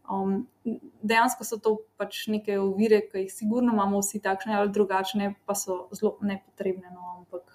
Um, 0.03 0.47
dejansko 1.01 1.45
so 1.47 1.57
to 1.63 1.77
pač 1.97 2.25
neke 2.27 2.59
ovire, 2.59 3.01
ki 3.07 3.25
jih 3.25 3.33
sigurno 3.33 3.73
imamo 3.73 4.01
vsi 4.03 4.19
takšne 4.21 4.57
ali 4.59 4.71
drugačne, 4.75 5.33
pa 5.47 5.55
so 5.55 5.87
zelo 5.95 6.17
nepotrebne. 6.21 6.91
No, 6.91 7.17
ampak 7.17 7.53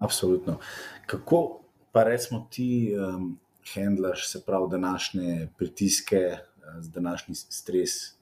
Absolutno. 0.00 0.58
Kako 1.06 1.60
pa 1.92 2.04
recimo 2.04 2.46
ti 2.50 2.94
um, 2.96 3.38
handlaš, 3.74 4.28
se 4.28 4.44
pravi, 4.46 4.70
današnje 4.70 5.48
pritiske, 5.58 6.38
uh, 6.38 6.86
današnji 6.86 7.34
stres? 7.34 8.19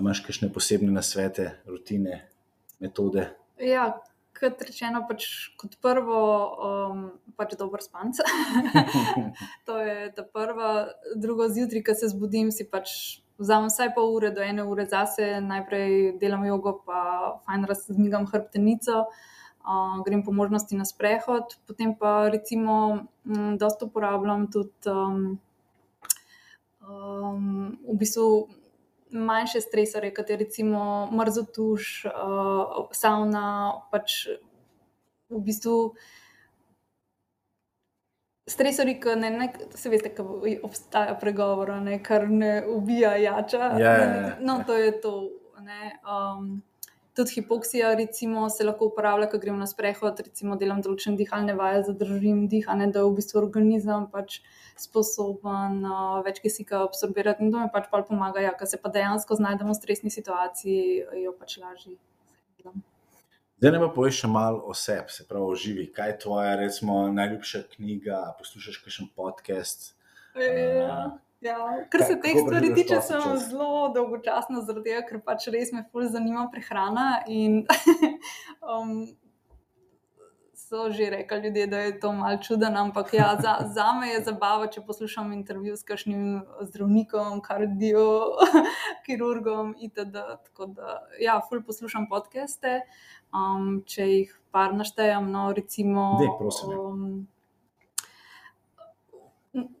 A 0.00 0.02
imaš 0.02 0.22
kakšne 0.24 0.48
posebne 0.48 0.88
nasvete, 0.88 1.50
rutine, 1.68 2.22
metode? 2.80 3.26
Ja, 3.60 3.98
kot 4.32 4.62
rečeno, 4.64 5.02
pač 5.04 5.26
kot 5.60 5.74
prvo, 5.84 6.20
um, 6.56 7.02
pač 7.36 7.52
dober 7.60 7.82
spanc. 7.84 8.16
to 9.68 9.74
je 9.76 10.06
ta 10.16 10.22
prva. 10.24 10.70
Drugo, 11.20 11.50
zjutraj, 11.52 11.82
ko 11.84 11.94
se 12.00 12.08
zbudim, 12.14 12.48
si 12.48 12.64
pač 12.64 13.20
vzamem 13.36 13.68
vsaj 13.68 13.90
pol 13.92 14.08
ure 14.14 14.30
do 14.32 14.40
ene 14.40 14.64
ure 14.64 14.86
zase, 14.88 15.34
najprej 15.44 16.14
delam 16.22 16.46
jogo, 16.48 16.78
pa 16.88 17.02
fajn 17.44 17.68
razmigam 17.68 18.24
hrbtenico. 18.30 19.02
Uh, 19.60 20.00
grem 20.06 20.24
po 20.24 20.32
možnosti 20.32 20.80
na 20.80 20.88
sprehod, 20.88 21.58
potem 21.68 21.92
pa 21.92 22.32
recimo, 22.32 23.04
um, 23.28 23.52
dosta 23.60 23.84
uporabljam 23.84 24.48
tudi 24.48 24.88
um, 24.88 25.36
um, 26.88 27.76
v 27.84 27.98
bistvu 28.00 28.48
manjše 29.12 29.60
stresorje, 29.60 30.14
kot 30.14 30.30
je 30.30 30.36
recimo 30.36 31.10
mrzotuš, 31.12 32.04
uh, 32.06 32.88
savna, 32.92 33.72
pač 33.90 34.26
v 35.30 35.42
bistvu. 35.46 35.76
Stresori, 38.50 38.96
ki 38.98 39.14
ne, 39.20 39.30
ne, 39.30 39.52
se 39.78 39.90
veste, 39.92 40.10
kako 40.14 40.40
obstaja 40.66 41.14
pregovor, 41.20 41.76
ne, 41.82 42.00
kar 42.02 42.26
ne 42.30 42.64
ubija, 42.66 43.14
jača. 43.16 43.76
Ja, 43.78 43.92
ja, 43.94 44.08
ja, 44.14 44.32
no, 44.40 44.58
ja. 44.58 44.64
to 44.66 44.74
je 44.74 44.96
to. 45.00 45.14
Ne, 45.60 45.92
um, 46.08 46.62
tudi 47.20 47.36
hipoksija, 47.36 47.92
recimo, 47.98 48.48
se 48.50 48.64
lahko 48.64 48.88
uporablja, 48.90 49.28
ko 49.30 49.38
grem 49.42 49.58
na 49.60 49.68
sprehod, 49.68 50.22
recimo, 50.24 50.56
delam 50.60 50.80
določene 50.84 51.20
dihalne 51.20 51.54
vaje, 51.58 51.84
zadržim 51.90 52.46
dihanje, 52.50 52.90
da 52.94 53.04
je 53.04 53.10
v 53.10 53.16
bistvu 53.20 53.40
organizem 53.42 54.06
pač 54.12 54.40
sposoben 54.80 55.84
uh, 55.84 56.20
več 56.24 56.40
kisika 56.40 56.82
absorbirati 56.86 57.44
in 57.44 57.52
to 57.52 57.60
mi 57.60 57.72
pač 57.72 57.90
pol 57.92 58.06
pomaga, 58.08 58.42
ja, 58.44 58.54
ker 58.56 58.70
se 58.70 58.80
pa 58.80 58.92
dejansko 58.92 59.36
znajdemo 59.36 59.76
v 59.76 59.80
stresni 59.80 60.12
situaciji, 60.14 61.04
jo 61.26 61.36
pač 61.36 61.58
lažje. 61.60 61.98
Zdaj 63.60 63.74
ne 63.74 63.80
pa 63.82 63.90
poveš 63.92 64.22
še 64.22 64.28
malo 64.32 64.62
o 64.72 64.74
sebi, 64.76 65.12
se 65.12 65.26
pravi 65.28 65.52
o 65.52 65.56
živi. 65.62 65.90
Kaj 65.92 66.14
je 66.14 66.20
tvoja 66.22 66.54
recimo, 66.56 67.02
najljubša 67.12 67.66
knjiga, 67.74 68.20
poslušaš 68.40 68.78
kakšen 68.86 69.10
podcast? 69.12 69.90
Ja, 70.40 71.18
ja. 71.40 71.86
Kar 71.90 72.04
se 72.06 72.20
teh 72.20 72.42
stvari 72.46 72.74
tiče, 72.74 73.00
sem 73.00 73.22
čas? 73.22 73.48
zelo 73.48 73.88
dolgočasna, 73.94 74.62
zaradi 74.66 74.90
tega, 74.90 75.06
ker 75.08 75.22
pač 75.24 75.48
res 75.52 75.72
me 75.72 75.84
ful 75.90 76.08
zanima 76.08 76.48
prehrana. 76.52 77.22
In 77.26 77.64
um, 78.74 79.08
so 80.70 80.86
že 80.94 81.10
rekli 81.10 81.38
ljudje, 81.38 81.66
da 81.66 81.78
je 81.78 82.00
to 82.00 82.12
malce 82.12 82.42
čuden, 82.42 82.76
ampak 82.76 83.14
ja, 83.14 83.38
za, 83.42 83.56
za 83.76 83.92
me 84.00 84.08
je 84.08 84.24
zabava, 84.24 84.66
če 84.66 84.80
poslušam 84.86 85.32
intervju 85.32 85.76
s 85.76 85.82
kakšnim 85.82 86.42
zdravnikom, 86.60 87.40
kardiokirurgom 87.42 89.74
itd. 89.86 90.12
Tako 90.46 90.66
da, 90.76 91.08
ja, 91.20 91.40
ful 91.48 91.62
poslušam 91.66 92.08
podcaste. 92.10 92.80
Um, 93.34 93.82
če 93.86 94.06
jih 94.06 94.40
par 94.50 94.74
naštejem, 94.74 95.30
no, 95.30 95.52
recimo. 95.54 96.18
Daj, 96.22 96.28
prosim, 96.38 96.70
ja. 96.70 96.78
Um, 96.78 97.28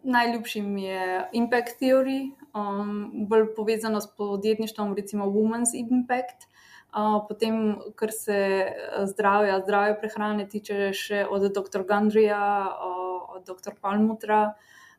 Najljubši 0.02 0.62
mi 0.62 0.84
je 0.84 1.28
Impact 1.32 1.78
Theory, 1.80 2.30
um, 2.54 3.10
bolj 3.28 3.54
povezano 3.54 4.00
s 4.00 4.08
podjetništvom, 4.16 4.94
recimo 4.94 5.26
Women's 5.26 5.74
Impact. 5.74 6.50
Uh, 6.90 7.22
potem, 7.28 7.78
kar 7.94 8.10
se 8.10 8.34
eh, 8.34 9.06
zdravja, 9.06 9.60
zdravja 9.60 9.94
prehrane 10.00 10.48
tiče, 10.48 10.88
še 10.92 11.20
od 11.30 11.46
dr. 11.54 11.84
Gandrija, 11.86 12.40
uh, 12.66 13.36
od 13.36 13.46
dr. 13.46 13.76
Palmutra. 13.80 14.56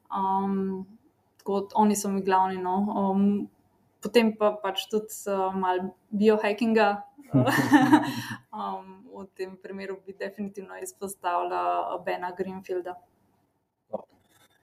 Um, 0.08 0.86
tako, 1.38 1.66
oni 1.76 1.96
so 2.00 2.10
mi 2.10 2.24
glavni. 2.24 2.62
No. 2.64 2.78
Um, 2.96 3.26
potem 4.00 4.32
pa 4.40 4.54
pač 4.56 4.88
tudi 4.88 5.12
uh, 5.28 5.52
malo 5.52 5.92
biohackinga. 6.16 6.90
um, 8.56 9.02
v 9.12 9.28
tem 9.36 9.60
primeru 9.60 10.00
bi 10.06 10.16
definitivno 10.16 10.80
izpostavila 10.80 12.00
Bena 12.06 12.32
Greenfielda. 12.38 12.96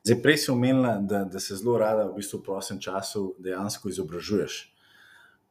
Zdaj, 0.09 0.23
prej 0.23 0.37
si 0.41 0.51
omenila, 0.51 0.97
da, 1.05 1.25
da 1.25 1.41
se 1.41 1.57
zelo 1.57 1.75
rada 1.79 2.07
v 2.09 2.15
bistvu 2.17 2.39
v 2.41 2.45
prostem 2.47 2.79
času 2.81 3.35
dejansko 3.45 3.91
izobražuješ. 3.93 4.55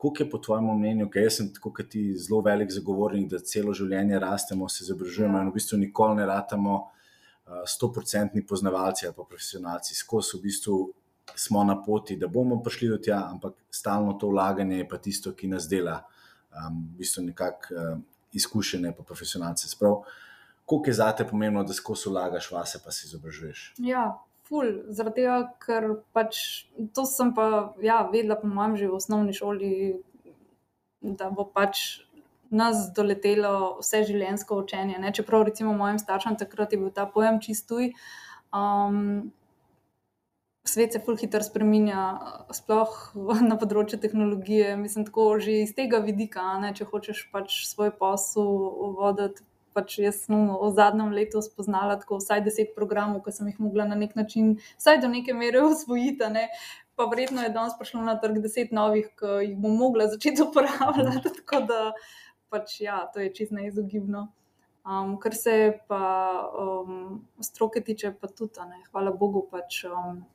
Kako 0.01 0.23
je 0.23 0.29
po 0.29 0.39
tvojem 0.41 0.71
mnenju, 0.79 1.05
ker 1.13 1.27
jaz 1.27 1.37
sem 1.37 1.51
tako 1.53 1.69
kot 1.77 1.91
ti 1.93 2.01
zelo 2.17 2.39
velik 2.41 2.71
zagovornik, 2.73 3.27
da 3.29 3.37
celo 3.37 3.75
življenje 3.77 4.17
rastemo, 4.17 4.65
se 4.65 4.81
izobražujemo 4.87 5.37
ja. 5.37 5.43
in 5.45 5.51
v 5.51 5.53
bistvu 5.59 5.77
nikoli 5.77 6.17
ne 6.17 6.25
ratamo 6.25 6.77
stoprocentni 7.69 8.41
uh, 8.41 8.47
poznavalci 8.49 9.05
ali 9.05 9.13
pa 9.13 9.27
profesionalci, 9.29 9.93
skozi 9.95 10.39
v 10.39 10.45
bistvu 10.49 10.77
smo 11.37 11.61
na 11.63 11.77
poti, 11.83 12.17
da 12.17 12.25
bomo 12.27 12.57
prišli 12.63 12.89
do 12.89 12.97
tja, 12.97 13.19
ampak 13.29 13.61
stalno 13.69 14.17
to 14.17 14.31
vlaganje 14.33 14.81
je 14.81 14.87
pa 14.89 14.97
tisto, 14.97 15.35
ki 15.37 15.53
nas 15.53 15.69
dela, 15.69 15.99
um, 16.49 16.81
v 16.95 17.03
bistvu 17.03 17.27
nekako 17.29 17.75
uh, 17.75 17.99
izkušene, 18.33 18.95
pa 18.97 19.05
profesionalce. 19.05 19.69
Sprav, 19.69 20.01
koliko 20.65 20.89
je 20.89 20.97
za 20.97 21.11
te 21.13 21.29
pomembno, 21.29 21.61
da 21.63 21.77
skozi 21.77 22.09
vlagaš 22.09 22.49
vase, 22.51 22.81
pa 22.81 22.91
se 22.91 23.05
izobražuješ? 23.05 23.75
Ja. 23.77 24.15
Ful, 24.47 24.69
zaradi 24.95 25.23
tega, 25.23 25.38
ker 25.60 25.89
pač 26.15 26.38
to 26.95 27.03
sem 27.10 27.33
pa 27.36 27.75
ja, 27.83 28.01
vedela, 28.07 28.38
po 28.39 28.47
mojem, 28.47 28.77
že 28.79 28.88
v 28.88 28.99
osnovni 28.99 29.36
šoli, 29.36 29.71
da 31.03 31.27
bo 31.29 31.43
pač 31.43 32.07
nas 32.49 32.88
doletelo 32.95 33.77
vse 33.81 34.05
življenjsko 34.07 34.62
učenje. 34.63 35.01
Ne? 35.03 35.12
Čeprav, 35.12 35.43
recimo, 35.49 35.73
mojim 35.75 35.99
staršem 35.99 36.38
takrat 36.39 36.71
je 36.71 36.79
bil 36.79 36.93
ta 36.95 37.03
pojem 37.12 37.41
čistuj. 37.43 37.91
Um, 38.55 39.33
svet 40.67 40.95
se 40.95 41.01
fulh 41.03 41.19
hitro 41.19 41.43
spremenja, 41.43 42.05
sploh 42.55 42.95
na 43.49 43.60
področju 43.60 43.99
tehnologije. 44.03 44.75
Mislim, 44.79 45.07
tako 45.10 45.29
že 45.43 45.62
iz 45.65 45.75
tega 45.75 45.99
vidika, 46.03 46.55
ne, 46.63 46.73
če 46.75 46.88
hočeš 46.88 47.27
pač 47.36 47.63
svoj 47.67 47.93
posel 47.99 48.47
voditi. 48.99 49.43
Pač 49.77 49.99
jaz 50.01 50.23
sem 50.25 50.47
v 50.49 50.69
zadnjem 50.73 51.11
letu 51.13 51.41
spoznala 51.45 51.99
tako 52.01 52.17
vsaj 52.17 52.41
deset 52.47 52.73
programov, 52.77 53.21
ki 53.25 53.35
sem 53.35 53.51
jih 53.51 53.59
mogla 53.61 53.85
na 53.85 53.97
nek 53.99 54.15
način, 54.17 54.55
vsaj 54.81 55.01
do 55.03 55.11
neke 55.11 55.35
mere, 55.37 55.61
usvojiti. 55.71 56.31
Ne. 56.33 56.47
Pa 56.97 57.05
vredno 57.11 57.43
je 57.45 57.53
danes 57.53 57.75
prišlo 57.77 58.01
na 58.05 58.15
trg 58.17 58.41
deset 58.41 58.73
novih, 58.73 59.11
ki 59.19 59.35
jih 59.49 59.59
bom 59.61 59.77
mogla 59.77 60.09
začeti 60.09 60.41
uporabljati. 60.47 61.33
tako 61.41 61.61
da 61.69 61.81
pač 62.49 62.79
ja, 62.81 63.03
to 63.13 63.21
je 63.21 63.29
čist 63.37 63.53
neizogibno. 63.53 64.31
Um, 64.87 65.17
kar 65.19 65.35
se 65.35 65.53
pa 65.91 66.01
um, 66.55 67.21
stroke 67.43 67.83
tiče, 67.83 68.15
pa 68.21 68.31
tudi, 68.31 68.65
ne, 68.69 68.81
hvala 68.89 69.11
Bogu, 69.11 69.43
pač. 69.51 69.83
Um, 69.91 70.25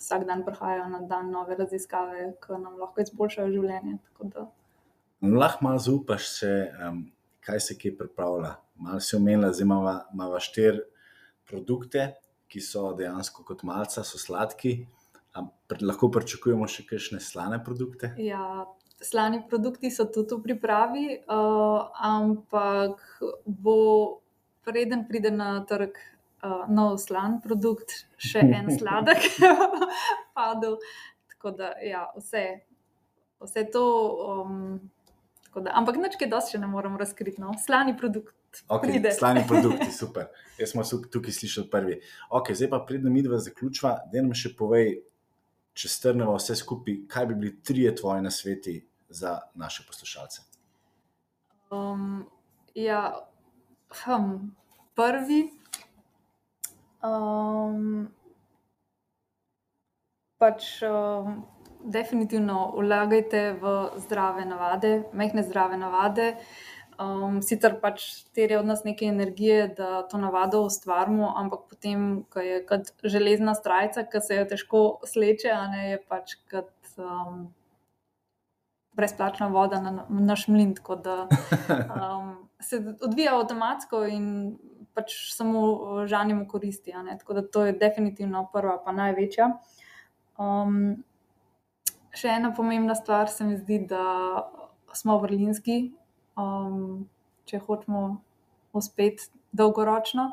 vsak 0.00 0.24
dan 0.26 0.44
prihajajo 0.44 0.88
na 0.88 1.00
dan 1.00 1.30
nove 1.30 1.56
raziskave, 1.56 2.32
ki 2.40 2.58
nam 2.58 2.78
lahko 2.80 3.04
izboljšajo 3.04 3.52
življenje. 3.52 3.98
Lahko 5.20 5.66
malo 5.66 5.82
zaupaš, 5.84 6.28
se, 6.38 6.52
um, 6.86 7.02
kaj 7.44 7.60
se 7.60 7.78
kje 7.78 7.96
pripravlja. 7.98 8.54
Malo 8.80 9.00
si 9.00 9.16
omenila, 9.16 9.50
da 9.50 9.62
imamo 10.12 10.40
štiri 10.40 10.80
produkte, 11.48 12.14
ki 12.50 12.60
so 12.60 12.92
dejansko 12.96 13.44
kot 13.46 13.62
malce, 13.62 14.04
so 14.04 14.18
sladki. 14.18 14.80
Lahko 15.80 16.10
pričakujemo 16.10 16.66
še 16.66 16.86
kakšne 16.88 17.20
slane 17.22 17.60
produkte? 17.64 18.12
Ja, 18.18 18.66
slani 19.00 19.42
produkti 19.50 19.90
so 19.94 20.08
tudi 20.10 20.34
v 20.34 20.42
pripravi, 20.48 21.04
uh, 21.22 21.90
ampak 21.94 22.98
bo 23.46 23.76
preden 24.66 25.06
pride 25.08 25.30
na 25.30 25.52
trg 25.68 25.94
uh, 26.42 26.66
nov 26.68 26.98
slan 27.02 27.38
produkt, 27.44 27.94
še 28.18 28.42
en 28.42 28.72
sladek, 28.78 29.30
padel. 30.36 30.80
Tako 31.30 31.54
da, 31.56 31.74
ja, 31.84 32.08
vse, 32.18 32.46
vse 33.44 33.68
to. 33.72 33.84
Um, 34.26 34.80
da, 35.54 35.74
ampak 35.74 35.98
nič, 35.98 36.14
ki 36.20 36.28
dosti 36.30 36.54
še 36.54 36.62
ne 36.62 36.68
moramo 36.70 36.98
razkriti. 37.00 37.42
No. 37.42 37.54
Slani 37.58 37.96
produkt. 37.98 38.62
Okay, 38.70 39.02
slani 39.14 39.42
produkti, 39.48 39.90
super. 40.00 40.28
Jaz 40.58 40.74
smo 40.74 40.84
tukaj 40.84 41.34
slišali 41.34 41.70
prvi. 41.70 41.98
Okay, 42.30 42.54
zdaj 42.58 42.70
pa 42.70 42.82
pridem 42.86 43.14
mi 43.14 43.24
dva 43.26 43.40
zaključva, 43.42 43.96
da 44.12 44.22
nam 44.22 44.36
še 44.38 44.54
povej, 44.58 45.00
če 45.74 45.90
strnemo 45.90 46.36
vse 46.38 46.58
skupaj, 46.58 47.02
kaj 47.10 47.30
bi 47.30 47.40
bili 47.42 47.56
trije 47.66 47.94
tvoji 47.98 48.22
na 48.22 48.30
sveti 48.34 48.80
za 49.10 49.38
naše 49.58 49.86
poslušalce. 49.90 50.46
Um, 51.74 52.26
ja, 52.78 53.02
hm, 54.04 54.50
prvi, 54.98 55.42
Um, 57.00 58.12
pač 60.36 60.82
um, 60.84 61.48
definitivno 61.84 62.72
vlagajte 62.76 63.52
v 63.60 63.74
zdrave 63.96 64.44
navade, 64.44 65.02
mehke 65.12 65.42
zdrave 65.42 65.76
navade. 65.76 66.34
Um, 67.00 67.38
sicer 67.40 67.78
pač 67.80 68.26
terje 68.36 68.58
od 68.60 68.66
nas 68.68 68.82
nekaj 68.84 69.08
energije, 69.08 69.68
da 69.78 70.02
to 70.08 70.18
navado 70.20 70.60
ustvarimo, 70.66 71.30
ampak 71.36 71.62
potem, 71.70 72.26
ko 72.28 72.42
je 72.44 72.58
kot 72.68 72.92
železna 73.04 73.54
strajca, 73.56 74.04
ki 74.04 74.20
se 74.20 74.36
jo 74.36 74.44
težko 74.50 74.82
sleče, 75.08 75.48
a 75.48 75.62
ne 75.72 75.86
je 75.90 76.02
pač 76.10 76.36
kot 76.50 76.92
um, 77.00 77.46
brezplačna 78.92 79.48
voda 79.48 79.80
na 79.80 80.04
naš 80.08 80.44
mlin, 80.52 80.74
tako 80.76 80.98
da 81.00 81.16
um, 81.24 82.34
se 82.68 82.82
odvija 83.00 83.32
avtomatsko 83.38 84.04
in 84.04 84.26
pač 84.94 85.14
samo 85.32 85.60
eh, 85.60 86.06
žanjemu 86.10 86.48
koristi. 86.48 86.92
Tako 87.18 87.34
da 87.38 87.46
to 87.48 87.64
je 87.66 87.72
definitivno 87.72 88.48
prva, 88.52 88.76
pa 88.84 88.92
največja. 88.92 89.48
Um, 90.36 91.04
še 92.16 92.34
ena 92.36 92.52
pomembna 92.56 92.94
stvar 92.94 93.30
se 93.30 93.44
mi 93.44 93.56
zdi, 93.58 93.80
da 93.90 94.04
smo 94.96 95.18
vrlinski, 95.22 95.92
um, 96.38 97.06
če 97.46 97.62
hočemo 97.66 98.04
uspeti 98.76 99.30
dolgoročno. 99.52 100.30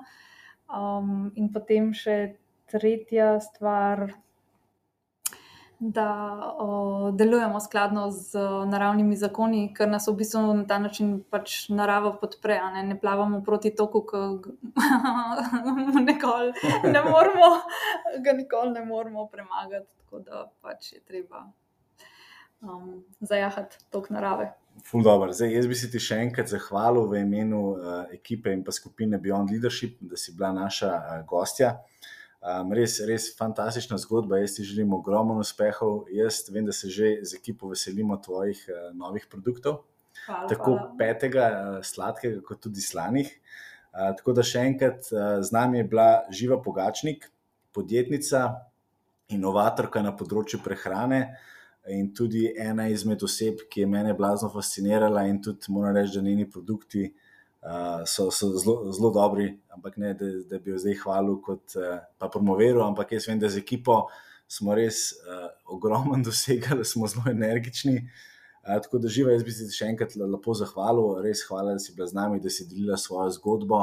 Um, 0.68 1.32
in 1.40 1.52
potem 1.54 1.94
še 1.96 2.38
tretja 2.68 3.38
stvar 3.40 4.10
da 5.80 6.54
o, 6.58 7.12
delujemo 7.14 7.60
skladno 7.60 8.12
z 8.12 8.40
naravnimi 8.66 9.16
zakoni, 9.16 9.74
ker 9.78 9.90
nas 9.90 10.08
v 10.08 10.16
bistvu 10.18 10.42
na 10.58 10.66
ta 10.68 10.80
način 10.82 11.20
pač 11.30 11.70
narava 11.70 12.16
podpre, 12.18 12.58
ne? 12.74 12.84
ne 12.84 12.98
plavamo 13.00 13.44
proti 13.46 13.76
toku, 13.76 14.02
ki 14.10 14.18
ne 16.96 17.04
moremo, 17.06 17.52
ga 18.26 18.34
nikoli 18.34 18.74
ne 18.74 18.86
moremo 18.86 19.28
premagati. 19.28 19.88
Tako 20.02 20.20
da 20.26 20.46
pač 20.62 20.94
je 20.94 21.00
treba 21.06 21.46
um, 22.62 23.04
zajahati 23.22 23.78
tok 23.92 24.10
narave. 24.10 24.52
Zdaj, 24.88 25.54
jaz 25.54 25.68
bi 25.68 25.76
se 25.76 25.90
ti 25.90 26.00
še 26.00 26.20
enkrat 26.22 26.52
zahvalil 26.52 27.08
v 27.10 27.24
imenu 27.26 27.62
uh, 27.74 28.04
ekipe 28.14 28.54
in 28.54 28.64
pa 28.64 28.72
skupine 28.72 29.18
Beyond 29.18 29.50
Leadership, 29.50 29.98
da 30.02 30.18
si 30.18 30.36
bila 30.38 30.52
naša 30.54 30.92
uh, 30.94 31.22
gostja. 31.26 31.74
Uh, 31.74 32.14
Um, 32.38 32.70
res, 32.72 33.00
res 33.02 33.32
fantastična 33.36 33.98
zgodba. 33.98 34.38
Jaz 34.38 34.54
ti 34.56 34.64
želim 34.64 34.94
ogromno 34.94 35.40
uspehov. 35.42 36.06
Jaz 36.14 36.46
vem, 36.54 36.66
da 36.66 36.72
se 36.72 36.90
že 36.90 37.18
z 37.24 37.36
ekipo 37.36 37.68
veselimo 37.68 38.18
tvojih 38.18 38.62
uh, 38.70 38.94
novih 38.96 39.26
produktov, 39.30 39.82
hvala, 40.26 40.48
tako 40.48 40.76
hvala. 40.78 40.94
petega, 41.00 41.48
uh, 41.50 41.80
sladkega, 41.84 42.44
kot 42.46 42.62
tudi 42.62 42.82
slanih. 42.82 43.34
Uh, 43.92 44.14
tako 44.20 44.38
da 44.38 44.46
še 44.46 44.64
enkrat 44.70 45.10
uh, 45.12 45.42
z 45.42 45.52
nami 45.52 45.82
je 45.82 45.90
bila 45.90 46.08
Živa 46.30 46.62
Pogačnik, 46.62 47.26
podjetnica, 47.74 48.46
inovatorka 49.34 50.06
na 50.06 50.14
področju 50.16 50.62
prehrane. 50.64 51.22
In 51.90 52.10
tudi 52.14 52.50
ena 52.60 52.90
izmed 52.92 53.24
oseb, 53.24 53.62
ki 53.72 53.82
je 53.82 53.88
mene 53.88 54.14
blazno 54.14 54.50
fascinirala, 54.52 55.24
in 55.28 55.42
tudi 55.44 55.72
moram 55.72 55.96
reči, 55.96 56.18
da 56.18 56.22
njeni 56.26 56.50
produkti 56.52 57.06
uh, 57.08 58.04
so, 58.06 58.28
so 58.32 58.50
zelo 58.58 59.12
dobri, 59.16 59.54
ampak 59.72 59.98
ne, 59.98 60.14
da, 60.14 60.32
da 60.50 60.60
bi 60.60 60.74
jo 60.74 60.80
zdaj 60.84 60.98
hvalil 61.04 61.38
kot 61.44 61.78
uh, 61.80 62.00
pa 62.20 62.30
promoviral, 62.34 62.84
ampak 62.90 63.14
jaz 63.16 63.30
vem, 63.30 63.40
da 63.40 63.50
z 63.50 63.62
ekipo 63.64 64.02
smo 64.48 64.76
res 64.76 65.12
uh, 65.24 65.48
ogromno 65.76 66.20
dosegali, 66.28 66.86
smo 66.86 67.08
zelo 67.08 67.30
energični. 67.32 68.02
Uh, 68.68 68.82
tako 68.84 69.00
da 69.00 69.12
živa, 69.12 69.32
jaz 69.36 69.46
bi 69.48 69.56
se 69.56 69.70
še 69.72 69.88
enkrat 69.94 70.18
lepo 70.20 70.56
zahvalil, 70.58 71.22
res 71.24 71.46
hvala, 71.48 71.78
da 71.78 71.84
si 71.84 71.96
bila 71.96 72.10
z 72.12 72.20
nami, 72.20 72.44
da 72.44 72.52
si 72.52 72.68
delila 72.68 73.00
svojo 73.00 73.32
zgodbo 73.40 73.80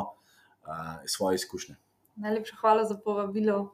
in 0.64 0.68
uh, 0.72 1.09
svoje 1.09 1.40
izkušnje. 1.40 1.78
Najlepša 2.20 2.61
hvala 2.61 2.84
za 2.84 2.96
povabilo. 3.05 3.72